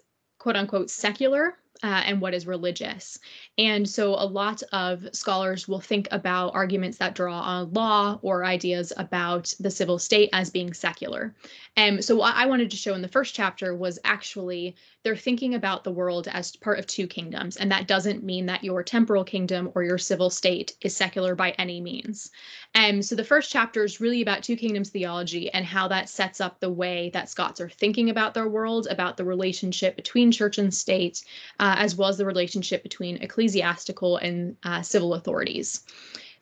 quote 0.46 0.56
unquote 0.56 0.92
secular 0.92 1.58
uh, 1.82 2.04
and 2.06 2.22
what 2.22 2.36
is 2.36 2.46
religious. 2.46 3.18
And 3.58 3.90
so 3.90 4.14
a 4.14 4.28
lot 4.28 4.62
of 4.72 5.08
scholars 5.12 5.68
will 5.68 5.80
think 5.80 6.08
about 6.12 6.54
arguments 6.54 7.00
that 7.00 7.16
draw 7.16 7.40
on 7.40 7.74
law 7.74 8.20
or 8.22 8.46
ideas 8.46 8.94
about 8.96 9.52
the 9.60 9.72
civil 9.72 9.98
state 9.98 10.30
as 10.34 10.52
being 10.52 10.72
secular. 10.72 11.34
And 11.76 12.06
so 12.06 12.16
what 12.16 12.36
I 12.36 12.46
wanted 12.46 12.70
to 12.70 12.78
show 12.78 12.94
in 12.94 13.02
the 13.02 13.08
first 13.08 13.34
chapter 13.34 13.76
was 13.76 13.98
actually 14.04 14.76
they're 15.06 15.16
thinking 15.16 15.54
about 15.54 15.84
the 15.84 15.92
world 15.92 16.28
as 16.28 16.56
part 16.56 16.80
of 16.80 16.88
two 16.88 17.06
kingdoms. 17.06 17.58
And 17.58 17.72
that 17.72 17.88
doesn't 17.88 18.24
mean 18.24 18.48
that 18.48 18.64
your 18.64 18.82
temporal 18.82 19.24
kingdom 19.24 19.72
or 19.76 19.84
your 19.84 20.00
civil 20.00 20.32
state 20.32 20.76
is 20.82 20.98
secular 20.98 21.36
by 21.36 21.52
any 21.52 21.80
means. 21.80 22.32
And 22.74 23.06
so 23.06 23.14
the 23.14 23.24
first 23.24 23.52
chapter 23.52 23.84
is 23.84 24.02
really 24.02 24.24
about 24.24 24.42
two 24.42 24.56
kingdoms 24.56 24.90
theology 24.90 25.52
and 25.52 25.64
how 25.64 25.88
that 25.90 26.10
sets 26.10 26.42
up 26.42 26.60
the 26.60 26.72
way 26.72 27.12
that 27.14 27.30
Scots 27.30 27.62
are 27.62 27.70
thinking 27.70 28.10
about 28.10 28.34
their 28.34 28.50
world, 28.50 28.88
about 28.90 29.16
the 29.16 29.26
relationship 29.26 29.96
between 29.96 30.32
church 30.32 30.58
and 30.58 30.74
state, 30.74 31.24
uh, 31.60 31.76
as 31.78 31.96
well 31.96 32.10
as 32.10 32.18
the 32.18 32.26
relationship 32.26 32.82
between 32.82 33.18
ecclesiastical 33.18 34.18
and 34.18 34.58
uh, 34.64 34.82
civil 34.82 35.14
authorities. 35.14 35.84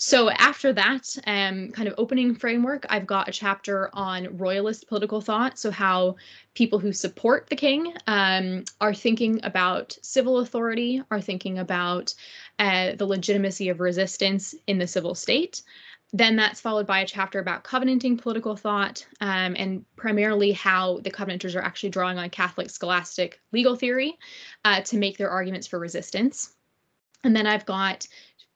So 0.06 0.30
after 0.32 0.74
that 0.74 1.18
um, 1.28 1.72
kind 1.72 1.88
of 1.88 1.94
opening 1.98 2.36
framework, 2.36 2.86
I've 2.90 3.08
got 3.08 3.30
a 3.30 3.32
chapter 3.32 3.90
on 3.94 4.38
royalist 4.38 4.90
political 4.90 5.22
thought. 5.22 5.58
So 5.58 5.72
how 5.72 6.18
people 6.56 6.78
who 6.78 6.92
support 6.92 7.48
the 7.50 7.56
king 7.56 7.94
um, 8.06 8.66
are 8.82 8.94
thinking 8.94 9.40
about 9.44 9.98
civil 10.02 10.40
authority, 10.40 11.02
are 11.10 11.22
thinking 11.22 11.58
about 11.58 12.14
uh, 12.60 12.96
the 12.98 13.06
legitimacy 13.06 13.70
of 13.70 13.80
resistance 13.80 14.54
in 14.68 14.78
the 14.78 14.88
civil 14.88 15.16
state. 15.16 15.62
Then 16.12 16.36
that's 16.36 16.60
followed 16.60 16.86
by 16.86 17.00
a 17.00 17.08
chapter 17.08 17.40
about 17.40 17.64
covenanting 17.64 18.18
political 18.18 18.58
thought 18.58 19.08
um, 19.22 19.56
and 19.58 19.86
primarily 19.96 20.52
how 20.52 21.00
the 21.06 21.12
covenanters 21.12 21.56
are 21.56 21.64
actually 21.64 21.92
drawing 21.92 22.18
on 22.18 22.30
Catholic 22.30 22.70
scholastic 22.70 23.40
legal 23.54 23.78
theory 23.78 24.20
uh, 24.66 24.82
to 24.82 24.98
make 24.98 25.18
their 25.18 25.30
arguments 25.30 25.66
for 25.66 25.80
resistance. 25.80 26.54
And 27.24 27.34
then 27.34 27.48
I've 27.48 27.66
got 27.66 28.06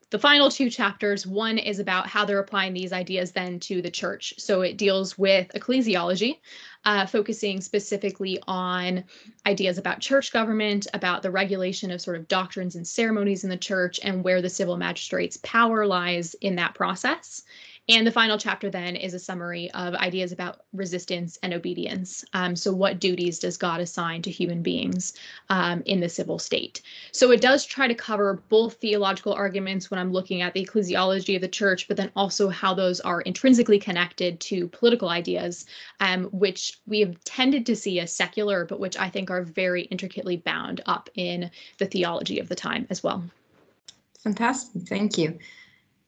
the 0.10 0.20
final 0.20 0.50
two 0.50 0.70
chapters 0.70 1.28
one 1.28 1.58
is 1.58 1.80
about 1.80 2.08
how 2.08 2.24
they're 2.24 2.40
applying 2.40 2.74
these 2.74 2.94
ideas 2.94 3.32
then 3.34 3.60
to 3.60 3.82
the 3.82 3.92
church. 3.92 4.34
So 4.38 4.62
it 4.62 4.78
deals 4.78 5.18
with 5.18 5.50
ecclesiology 5.54 6.40
uh, 6.86 7.06
focusing 7.06 7.60
specifically 7.60 8.40
on 8.48 9.04
ideas 9.46 9.78
about 9.78 10.00
church 10.00 10.32
government 10.32 10.88
about 10.94 11.22
the 11.22 11.32
regulation 11.32 11.92
of 11.92 12.00
sort 12.00 12.16
of 12.16 12.28
doctrines 12.30 12.76
and 12.76 12.88
ceremonies 12.88 13.44
in 13.44 13.50
the 13.50 13.58
church 13.58 14.00
and 14.02 14.24
where 14.24 14.42
the 14.42 14.50
civil 14.50 14.78
magistrate's 14.78 15.38
power 15.44 15.86
lies 15.86 16.34
in 16.36 16.56
that 16.56 16.74
process 16.74 17.44
and 17.90 18.06
the 18.06 18.12
final 18.12 18.38
chapter 18.38 18.70
then 18.70 18.98
is 18.98 19.14
a 19.14 19.20
summary 19.20 19.72
of 19.72 19.94
ideas 19.96 20.34
about 20.34 20.62
resistance 20.74 21.40
and 21.42 21.54
obedience. 21.54 22.26
Um, 22.34 22.56
so, 22.56 22.74
what 22.74 23.00
duties 23.00 23.40
does 23.40 23.56
God 23.56 23.80
assign 23.80 24.22
to 24.24 24.32
human 24.32 24.62
beings 24.62 25.14
um, 25.50 25.84
in 25.86 26.02
the 26.02 26.10
civil 26.10 26.38
state? 26.38 26.82
So, 27.14 27.32
it 27.32 27.40
does 27.40 27.66
try 27.66 27.88
to 27.88 27.96
cover 27.96 28.42
both 28.50 28.76
theological 28.76 29.34
arguments 29.34 29.90
when 29.90 30.00
I'm 30.00 30.12
looking 30.12 30.42
at 30.42 30.54
the 30.54 30.66
ecclesiology 30.66 31.36
of 31.36 31.42
the 31.42 31.48
church, 31.48 31.88
but 31.88 31.96
then 31.96 32.12
also 32.16 32.50
how 32.50 32.74
those 32.74 33.00
are 33.00 33.22
intrinsically 33.22 33.80
connected 33.80 34.40
to 34.42 34.68
political 34.68 35.08
ideas, 35.08 35.66
um, 36.02 36.26
which 36.26 36.80
we 36.88 37.00
have 37.00 37.24
tended 37.24 37.66
to 37.68 37.76
see 37.76 38.02
as 38.02 38.14
secular, 38.14 38.66
but 38.66 38.82
which 38.82 38.98
I 38.98 39.10
think 39.10 39.32
are 39.32 39.44
very 39.44 39.84
intricately 39.84 40.36
bound 40.36 40.82
up 40.86 41.10
in 41.16 41.52
the 41.78 41.86
theology 41.86 42.40
of 42.40 42.50
the 42.50 42.56
time 42.56 42.86
as 42.90 43.02
well. 43.02 43.24
Fantastic. 44.20 44.82
Thank 44.90 45.18
you. 45.18 45.40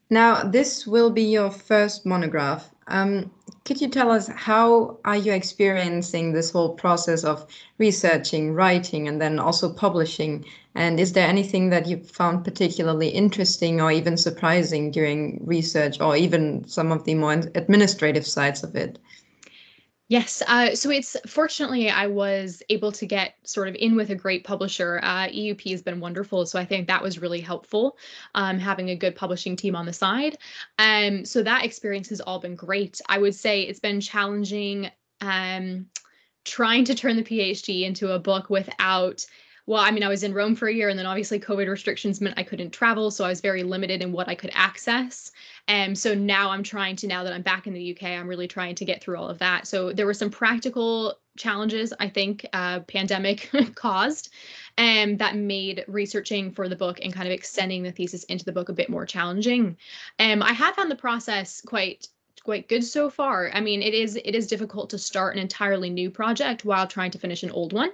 Now, 0.09 0.43
this 0.43 0.87
will 0.87 1.11
be 1.11 1.23
your 1.23 1.51
first 1.51 2.05
monograph. 2.05 2.71
Um, 2.87 3.29
could 3.63 3.79
you 3.79 3.87
tell 3.87 4.09
us 4.09 4.27
how 4.27 4.97
are 5.05 5.15
you 5.15 5.31
experiencing 5.31 6.31
this 6.33 6.49
whole 6.49 6.73
process 6.73 7.23
of 7.23 7.45
researching, 7.77 8.53
writing, 8.53 9.07
and 9.07 9.21
then 9.21 9.37
also 9.37 9.71
publishing? 9.71 10.45
And 10.73 10.99
is 10.99 11.13
there 11.13 11.27
anything 11.27 11.69
that 11.69 11.85
you 11.85 11.97
found 11.97 12.43
particularly 12.43 13.09
interesting 13.09 13.79
or 13.79 13.91
even 13.91 14.17
surprising 14.17 14.89
during 14.89 15.41
research, 15.45 16.01
or 16.01 16.15
even 16.15 16.67
some 16.67 16.91
of 16.91 17.03
the 17.03 17.13
more 17.13 17.33
administrative 17.33 18.25
sides 18.25 18.63
of 18.63 18.75
it? 18.75 18.97
Yes. 20.09 20.41
Uh, 20.47 20.73
so 20.73 20.89
it's 20.89 21.15
fortunately 21.27 21.87
I 21.87 22.07
was 22.07 22.63
able 22.69 22.91
to 22.93 23.05
get 23.05 23.35
sort 23.43 23.67
of 23.67 23.75
in 23.75 23.95
with 23.95 24.09
a 24.09 24.15
great 24.15 24.43
publisher. 24.43 24.99
Uh, 25.03 25.27
EUP 25.27 25.69
has 25.69 25.83
been 25.83 25.99
wonderful, 25.99 26.47
so 26.47 26.57
I 26.57 26.65
think 26.65 26.87
that 26.87 27.03
was 27.03 27.19
really 27.19 27.39
helpful. 27.39 27.95
Um, 28.33 28.57
having 28.57 28.89
a 28.89 28.95
good 28.95 29.15
publishing 29.15 29.55
team 29.55 29.75
on 29.75 29.85
the 29.85 29.93
side. 29.93 30.39
Um, 30.79 31.25
so 31.25 31.43
that 31.43 31.63
experience 31.63 32.09
has 32.09 32.21
all 32.21 32.39
been 32.39 32.55
great. 32.55 32.99
I 33.07 33.19
would 33.19 33.35
say 33.35 33.61
it's 33.61 33.79
been 33.79 34.01
challenging. 34.01 34.89
Um, 35.21 35.85
trying 36.43 36.85
to 36.85 36.95
turn 36.95 37.15
the 37.15 37.23
PhD 37.23 37.83
into 37.83 38.11
a 38.13 38.19
book 38.19 38.49
without 38.49 39.23
well, 39.67 39.83
I 39.83 39.91
mean, 39.91 40.01
I 40.01 40.07
was 40.07 40.23
in 40.23 40.33
Rome 40.33 40.55
for 40.55 40.67
a 40.67 40.73
year, 40.73 40.89
and 40.89 40.97
then 40.97 41.05
obviously 41.05 41.39
COVID 41.39 41.69
restrictions 41.69 42.19
meant 42.19 42.39
I 42.39 42.43
couldn't 42.43 42.71
travel, 42.71 43.11
so 43.11 43.23
I 43.23 43.29
was 43.29 43.39
very 43.39 43.61
limited 43.61 44.01
in 44.01 44.11
what 44.11 44.27
I 44.27 44.33
could 44.33 44.49
access. 44.55 45.31
And 45.69 45.95
so 45.95 46.15
now 46.15 46.49
I'm 46.49 46.63
trying 46.63 46.95
to, 46.97 47.07
now 47.07 47.23
that 47.23 47.31
I'm 47.31 47.43
back 47.43 47.67
in 47.67 47.73
the 47.73 47.91
UK, 47.91 48.03
I'm 48.09 48.27
really 48.27 48.47
trying 48.47 48.73
to 48.73 48.85
get 48.85 49.03
through 49.03 49.17
all 49.17 49.29
of 49.29 49.37
that. 49.37 49.67
So 49.67 49.93
there 49.93 50.07
were 50.07 50.15
some 50.15 50.31
practical 50.31 51.19
challenges 51.37 51.93
I 51.99 52.09
think 52.09 52.43
uh, 52.53 52.79
pandemic 52.81 53.51
caused, 53.75 54.33
and 54.77 55.11
um, 55.11 55.17
that 55.17 55.35
made 55.35 55.85
researching 55.87 56.51
for 56.51 56.67
the 56.67 56.75
book 56.75 56.99
and 57.03 57.13
kind 57.13 57.27
of 57.27 57.31
extending 57.31 57.83
the 57.83 57.91
thesis 57.91 58.23
into 58.23 58.45
the 58.45 58.51
book 58.51 58.69
a 58.69 58.73
bit 58.73 58.89
more 58.89 59.05
challenging. 59.05 59.77
Um, 60.17 60.41
I 60.41 60.53
have 60.53 60.73
found 60.73 60.89
the 60.89 60.95
process 60.95 61.61
quite 61.61 62.07
quite 62.39 62.67
good 62.67 62.83
so 62.83 63.09
far. 63.09 63.51
I 63.53 63.61
mean, 63.61 63.81
it 63.81 63.93
is 63.93 64.15
it 64.15 64.35
is 64.35 64.47
difficult 64.47 64.89
to 64.91 64.97
start 64.97 65.35
an 65.35 65.41
entirely 65.41 65.89
new 65.89 66.09
project 66.09 66.65
while 66.65 66.87
trying 66.87 67.11
to 67.11 67.19
finish 67.19 67.43
an 67.43 67.51
old 67.51 67.73
one. 67.73 67.91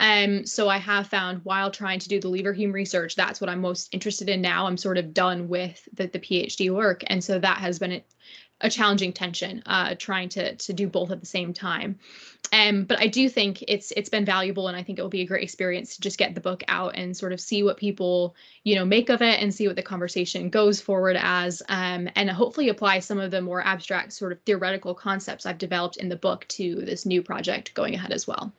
Um, 0.00 0.46
so 0.46 0.68
I 0.68 0.78
have 0.78 1.06
found 1.08 1.44
while 1.44 1.70
trying 1.70 1.98
to 2.00 2.08
do 2.08 2.20
the 2.20 2.30
Leverhulme 2.30 2.72
research, 2.72 3.14
that's 3.16 3.40
what 3.40 3.50
I'm 3.50 3.60
most 3.60 3.92
interested 3.92 4.28
in 4.28 4.40
now. 4.40 4.66
I'm 4.66 4.76
sort 4.76 4.98
of 4.98 5.14
done 5.14 5.48
with 5.48 5.88
the, 5.92 6.06
the 6.06 6.18
PhD 6.18 6.74
work, 6.74 7.02
and 7.06 7.22
so 7.22 7.38
that 7.38 7.58
has 7.58 7.78
been 7.78 8.02
a 8.60 8.68
challenging 8.68 9.12
tension, 9.12 9.62
uh, 9.66 9.94
trying 9.98 10.28
to 10.30 10.54
to 10.56 10.72
do 10.72 10.88
both 10.88 11.10
at 11.10 11.20
the 11.20 11.26
same 11.26 11.52
time. 11.52 11.98
Um, 12.52 12.84
but 12.84 13.00
I 13.00 13.06
do 13.06 13.28
think 13.28 13.62
it's 13.68 13.92
it's 13.96 14.08
been 14.08 14.24
valuable, 14.24 14.68
and 14.68 14.76
I 14.76 14.82
think 14.82 14.98
it 14.98 15.02
will 15.02 15.08
be 15.08 15.20
a 15.20 15.26
great 15.26 15.42
experience 15.42 15.94
to 15.94 16.00
just 16.00 16.18
get 16.18 16.34
the 16.34 16.40
book 16.40 16.62
out 16.68 16.96
and 16.96 17.16
sort 17.16 17.32
of 17.32 17.40
see 17.40 17.62
what 17.62 17.76
people 17.76 18.34
you 18.64 18.74
know 18.74 18.84
make 18.84 19.10
of 19.10 19.22
it, 19.22 19.40
and 19.40 19.54
see 19.54 19.66
what 19.66 19.76
the 19.76 19.82
conversation 19.82 20.50
goes 20.50 20.80
forward 20.80 21.16
as, 21.20 21.62
um, 21.68 22.08
and 22.16 22.30
hopefully 22.30 22.68
apply 22.68 22.98
some 22.98 23.18
of 23.18 23.30
the 23.30 23.40
more 23.40 23.64
abstract 23.64 24.12
sort 24.12 24.32
of 24.32 24.40
theoretical 24.42 24.94
concepts 24.94 25.46
I've 25.46 25.58
developed 25.58 25.98
in 25.98 26.08
the 26.08 26.16
book 26.16 26.46
to 26.48 26.76
this 26.76 27.06
new 27.06 27.22
project 27.22 27.74
going 27.74 27.94
ahead 27.94 28.12
as 28.12 28.26
well. 28.26 28.52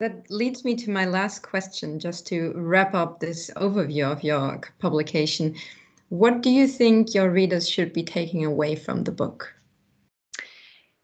That 0.00 0.30
leads 0.30 0.64
me 0.64 0.76
to 0.76 0.90
my 0.90 1.04
last 1.04 1.42
question, 1.42 2.00
just 2.00 2.26
to 2.28 2.52
wrap 2.56 2.94
up 2.94 3.20
this 3.20 3.50
overview 3.56 4.10
of 4.10 4.24
your 4.24 4.58
publication. 4.78 5.54
What 6.10 6.42
do 6.42 6.50
you 6.50 6.66
think 6.66 7.14
your 7.14 7.30
readers 7.30 7.68
should 7.68 7.92
be 7.92 8.02
taking 8.02 8.44
away 8.44 8.74
from 8.74 9.04
the 9.04 9.12
book? 9.12 9.54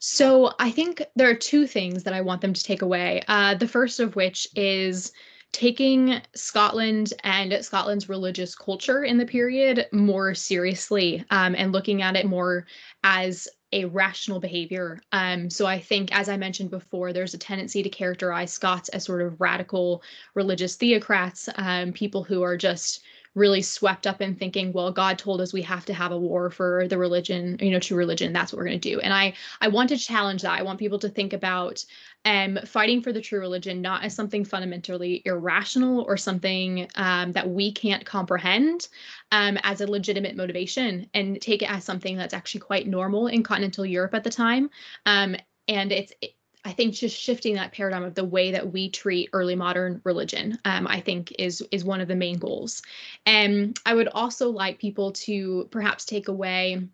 So, 0.00 0.52
I 0.58 0.70
think 0.70 1.00
there 1.14 1.30
are 1.30 1.34
two 1.34 1.66
things 1.66 2.02
that 2.02 2.12
I 2.12 2.20
want 2.20 2.40
them 2.40 2.52
to 2.52 2.62
take 2.62 2.82
away. 2.82 3.22
Uh, 3.28 3.54
the 3.54 3.68
first 3.68 4.00
of 4.00 4.16
which 4.16 4.48
is 4.56 5.12
taking 5.52 6.20
Scotland 6.34 7.14
and 7.22 7.64
Scotland's 7.64 8.08
religious 8.08 8.56
culture 8.56 9.04
in 9.04 9.16
the 9.16 9.24
period 9.24 9.86
more 9.92 10.34
seriously 10.34 11.24
um, 11.30 11.54
and 11.54 11.72
looking 11.72 12.02
at 12.02 12.16
it 12.16 12.26
more 12.26 12.66
as 13.04 13.48
a 13.72 13.84
rational 13.84 14.40
behavior. 14.40 15.00
Um, 15.12 15.50
so 15.50 15.66
I 15.66 15.78
think, 15.78 16.14
as 16.16 16.28
I 16.28 16.36
mentioned 16.36 16.70
before, 16.70 17.12
there's 17.12 17.34
a 17.34 17.38
tendency 17.38 17.82
to 17.82 17.88
characterize 17.88 18.52
Scots 18.52 18.88
as 18.88 19.04
sort 19.04 19.22
of 19.22 19.40
radical 19.40 20.02
religious 20.34 20.76
theocrats, 20.76 21.48
um, 21.54 21.92
people 21.92 22.24
who 22.24 22.42
are 22.42 22.56
just 22.56 23.02
really 23.36 23.62
swept 23.62 24.06
up 24.06 24.20
in 24.20 24.34
thinking 24.34 24.72
well 24.72 24.90
god 24.90 25.18
told 25.18 25.40
us 25.40 25.52
we 25.52 25.62
have 25.62 25.84
to 25.84 25.94
have 25.94 26.10
a 26.10 26.18
war 26.18 26.50
for 26.50 26.88
the 26.88 26.98
religion 26.98 27.56
you 27.60 27.70
know 27.70 27.78
true 27.78 27.96
religion. 27.96 28.32
That's 28.32 28.52
what 28.52 28.58
we're 28.58 28.66
going 28.66 28.80
to 28.80 28.90
do. 28.90 29.00
And 29.00 29.12
i 29.12 29.34
i 29.60 29.68
want 29.68 29.88
to 29.90 29.98
challenge 29.98 30.42
that. 30.42 30.58
I 30.58 30.62
want 30.62 30.78
people 30.78 30.98
to 31.00 31.08
think 31.08 31.32
about 31.32 31.84
um, 32.24 32.58
fighting 32.66 33.02
for 33.02 33.12
the 33.12 33.20
true 33.20 33.38
religion 33.38 33.80
not 33.80 34.02
as 34.02 34.14
something 34.14 34.44
fundamentally 34.44 35.22
irrational 35.24 36.02
or 36.02 36.16
something 36.16 36.88
um, 36.96 37.32
that 37.32 37.48
we 37.48 37.72
can't 37.72 38.04
comprehend 38.04 38.88
um, 39.32 39.58
as 39.62 39.80
a 39.80 39.86
legitimate 39.86 40.36
motivation 40.36 41.08
and 41.14 41.40
take 41.40 41.62
it 41.62 41.70
as 41.70 41.84
something 41.84 42.16
that's 42.16 42.34
actually 42.34 42.60
quite 42.60 42.86
normal 42.86 43.28
in 43.28 43.42
continental 43.42 43.86
europe 43.86 44.14
at 44.14 44.24
the 44.24 44.30
time. 44.30 44.70
Um, 45.04 45.36
and 45.68 45.92
it's 45.92 46.12
I 46.66 46.72
think 46.72 46.94
just 46.94 47.16
shifting 47.16 47.54
that 47.54 47.72
paradigm 47.72 48.02
of 48.02 48.16
the 48.16 48.24
way 48.24 48.50
that 48.50 48.72
we 48.72 48.90
treat 48.90 49.30
early 49.32 49.54
modern 49.54 50.00
religion, 50.02 50.58
um, 50.64 50.88
I 50.88 51.00
think 51.00 51.32
is 51.38 51.64
is 51.70 51.84
one 51.84 52.00
of 52.00 52.08
the 52.08 52.16
main 52.16 52.38
goals. 52.38 52.82
And 53.24 53.78
I 53.86 53.94
would 53.94 54.08
also 54.08 54.50
like 54.50 54.80
people 54.80 55.12
to 55.12 55.68
perhaps 55.70 56.04
take 56.04 56.26
away 56.26 56.88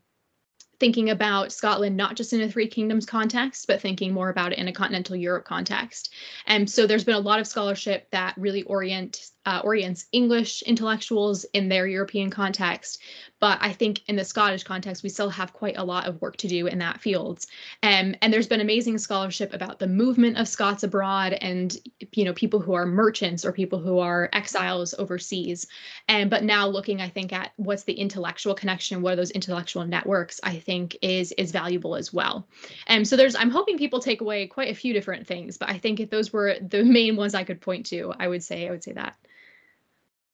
thinking 0.78 1.08
about 1.08 1.52
Scotland 1.52 1.96
not 1.96 2.16
just 2.16 2.34
in 2.34 2.42
a 2.42 2.50
Three 2.50 2.68
Kingdoms 2.68 3.06
context, 3.06 3.66
but 3.66 3.80
thinking 3.80 4.12
more 4.12 4.28
about 4.28 4.52
it 4.52 4.58
in 4.58 4.68
a 4.68 4.72
continental 4.72 5.16
Europe 5.16 5.46
context. 5.46 6.12
And 6.46 6.68
so 6.68 6.86
there's 6.86 7.04
been 7.04 7.14
a 7.14 7.20
lot 7.20 7.40
of 7.40 7.46
scholarship 7.46 8.10
that 8.10 8.34
really 8.36 8.64
orient 8.64 9.30
uh, 9.44 9.60
orients 9.64 10.06
English 10.12 10.62
intellectuals 10.62 11.44
in 11.52 11.68
their 11.68 11.86
European 11.86 12.30
context, 12.30 13.00
but 13.42 13.58
I 13.60 13.72
think 13.72 14.02
in 14.06 14.14
the 14.14 14.24
Scottish 14.24 14.62
context, 14.62 15.02
we 15.02 15.08
still 15.08 15.28
have 15.28 15.52
quite 15.52 15.76
a 15.76 15.82
lot 15.82 16.06
of 16.06 16.20
work 16.22 16.36
to 16.36 16.46
do 16.46 16.68
in 16.68 16.78
that 16.78 17.00
field. 17.00 17.44
Um, 17.82 18.14
and 18.22 18.32
there's 18.32 18.46
been 18.46 18.60
amazing 18.60 18.98
scholarship 18.98 19.52
about 19.52 19.80
the 19.80 19.88
movement 19.88 20.38
of 20.38 20.46
Scots 20.46 20.84
abroad 20.84 21.32
and 21.32 21.76
you 22.12 22.24
know 22.24 22.34
people 22.34 22.60
who 22.60 22.74
are 22.74 22.86
merchants 22.86 23.44
or 23.44 23.50
people 23.50 23.80
who 23.80 23.98
are 23.98 24.30
exiles 24.32 24.94
overseas. 24.96 25.66
And 26.06 26.30
but 26.30 26.44
now 26.44 26.68
looking, 26.68 27.00
I 27.00 27.08
think 27.08 27.32
at 27.32 27.52
what's 27.56 27.82
the 27.82 27.94
intellectual 27.94 28.54
connection, 28.54 29.02
what 29.02 29.14
are 29.14 29.16
those 29.16 29.32
intellectual 29.32 29.84
networks, 29.84 30.40
I 30.44 30.60
think 30.60 30.96
is 31.02 31.32
is 31.32 31.50
valuable 31.50 31.96
as 31.96 32.12
well. 32.12 32.46
And 32.86 32.98
um, 32.98 33.04
so 33.04 33.16
there's 33.16 33.34
I'm 33.34 33.50
hoping 33.50 33.76
people 33.76 33.98
take 33.98 34.20
away 34.20 34.46
quite 34.46 34.70
a 34.70 34.74
few 34.76 34.92
different 34.92 35.26
things, 35.26 35.58
but 35.58 35.68
I 35.68 35.78
think 35.78 35.98
if 35.98 36.10
those 36.10 36.32
were 36.32 36.58
the 36.60 36.84
main 36.98 37.16
ones 37.16 37.34
I 37.34 37.42
could 37.42 37.60
point 37.60 37.86
to, 37.86 38.14
I 38.20 38.28
would 38.28 38.44
say 38.44 38.68
I 38.68 38.70
would 38.70 38.84
say 38.84 38.92
that. 38.92 39.16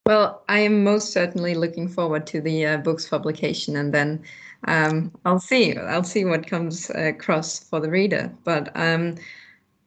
Well, 0.08 0.42
I 0.48 0.60
am 0.60 0.84
most 0.84 1.12
certainly 1.12 1.54
looking 1.54 1.86
forward 1.86 2.26
to 2.28 2.40
the 2.40 2.64
uh, 2.64 2.76
book's 2.78 3.06
publication, 3.06 3.76
and 3.76 3.92
then 3.92 4.22
um, 4.66 5.12
I'll 5.26 5.38
see. 5.38 5.76
I'll 5.76 6.02
see 6.02 6.24
what 6.24 6.46
comes 6.46 6.88
across 6.94 7.58
for 7.58 7.78
the 7.78 7.90
reader. 7.90 8.32
But 8.42 8.74
um, 8.74 9.16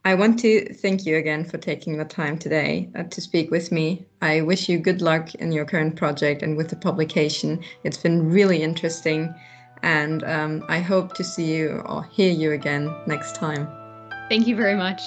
I 0.06 0.14
want 0.14 0.38
to 0.42 0.76
thank 0.76 1.08
you 1.08 1.18
again 1.18 1.44
for 1.44 1.58
taking 1.58 1.98
the 1.98 2.06
time 2.06 2.38
today 2.38 2.88
uh, 2.94 3.02
to 3.02 3.20
speak 3.20 3.50
with 3.50 3.72
me. 3.72 4.06
I 4.22 4.42
wish 4.42 4.70
you 4.70 4.78
good 4.78 5.02
luck 5.02 5.34
in 5.34 5.52
your 5.52 5.66
current 5.66 5.96
project 5.96 6.44
and 6.44 6.56
with 6.56 6.70
the 6.70 6.76
publication. 6.76 7.60
It's 7.84 7.98
been 7.98 8.30
really 8.30 8.62
interesting, 8.62 9.34
and 9.82 10.24
um, 10.26 10.64
I 10.70 10.82
hope 10.82 11.16
to 11.16 11.24
see 11.24 11.52
you 11.52 11.82
or 11.88 12.04
hear 12.04 12.32
you 12.32 12.52
again 12.52 12.96
next 13.08 13.34
time. 13.34 13.68
Thank 14.30 14.46
you 14.46 14.56
very 14.56 14.76
much. 14.76 15.02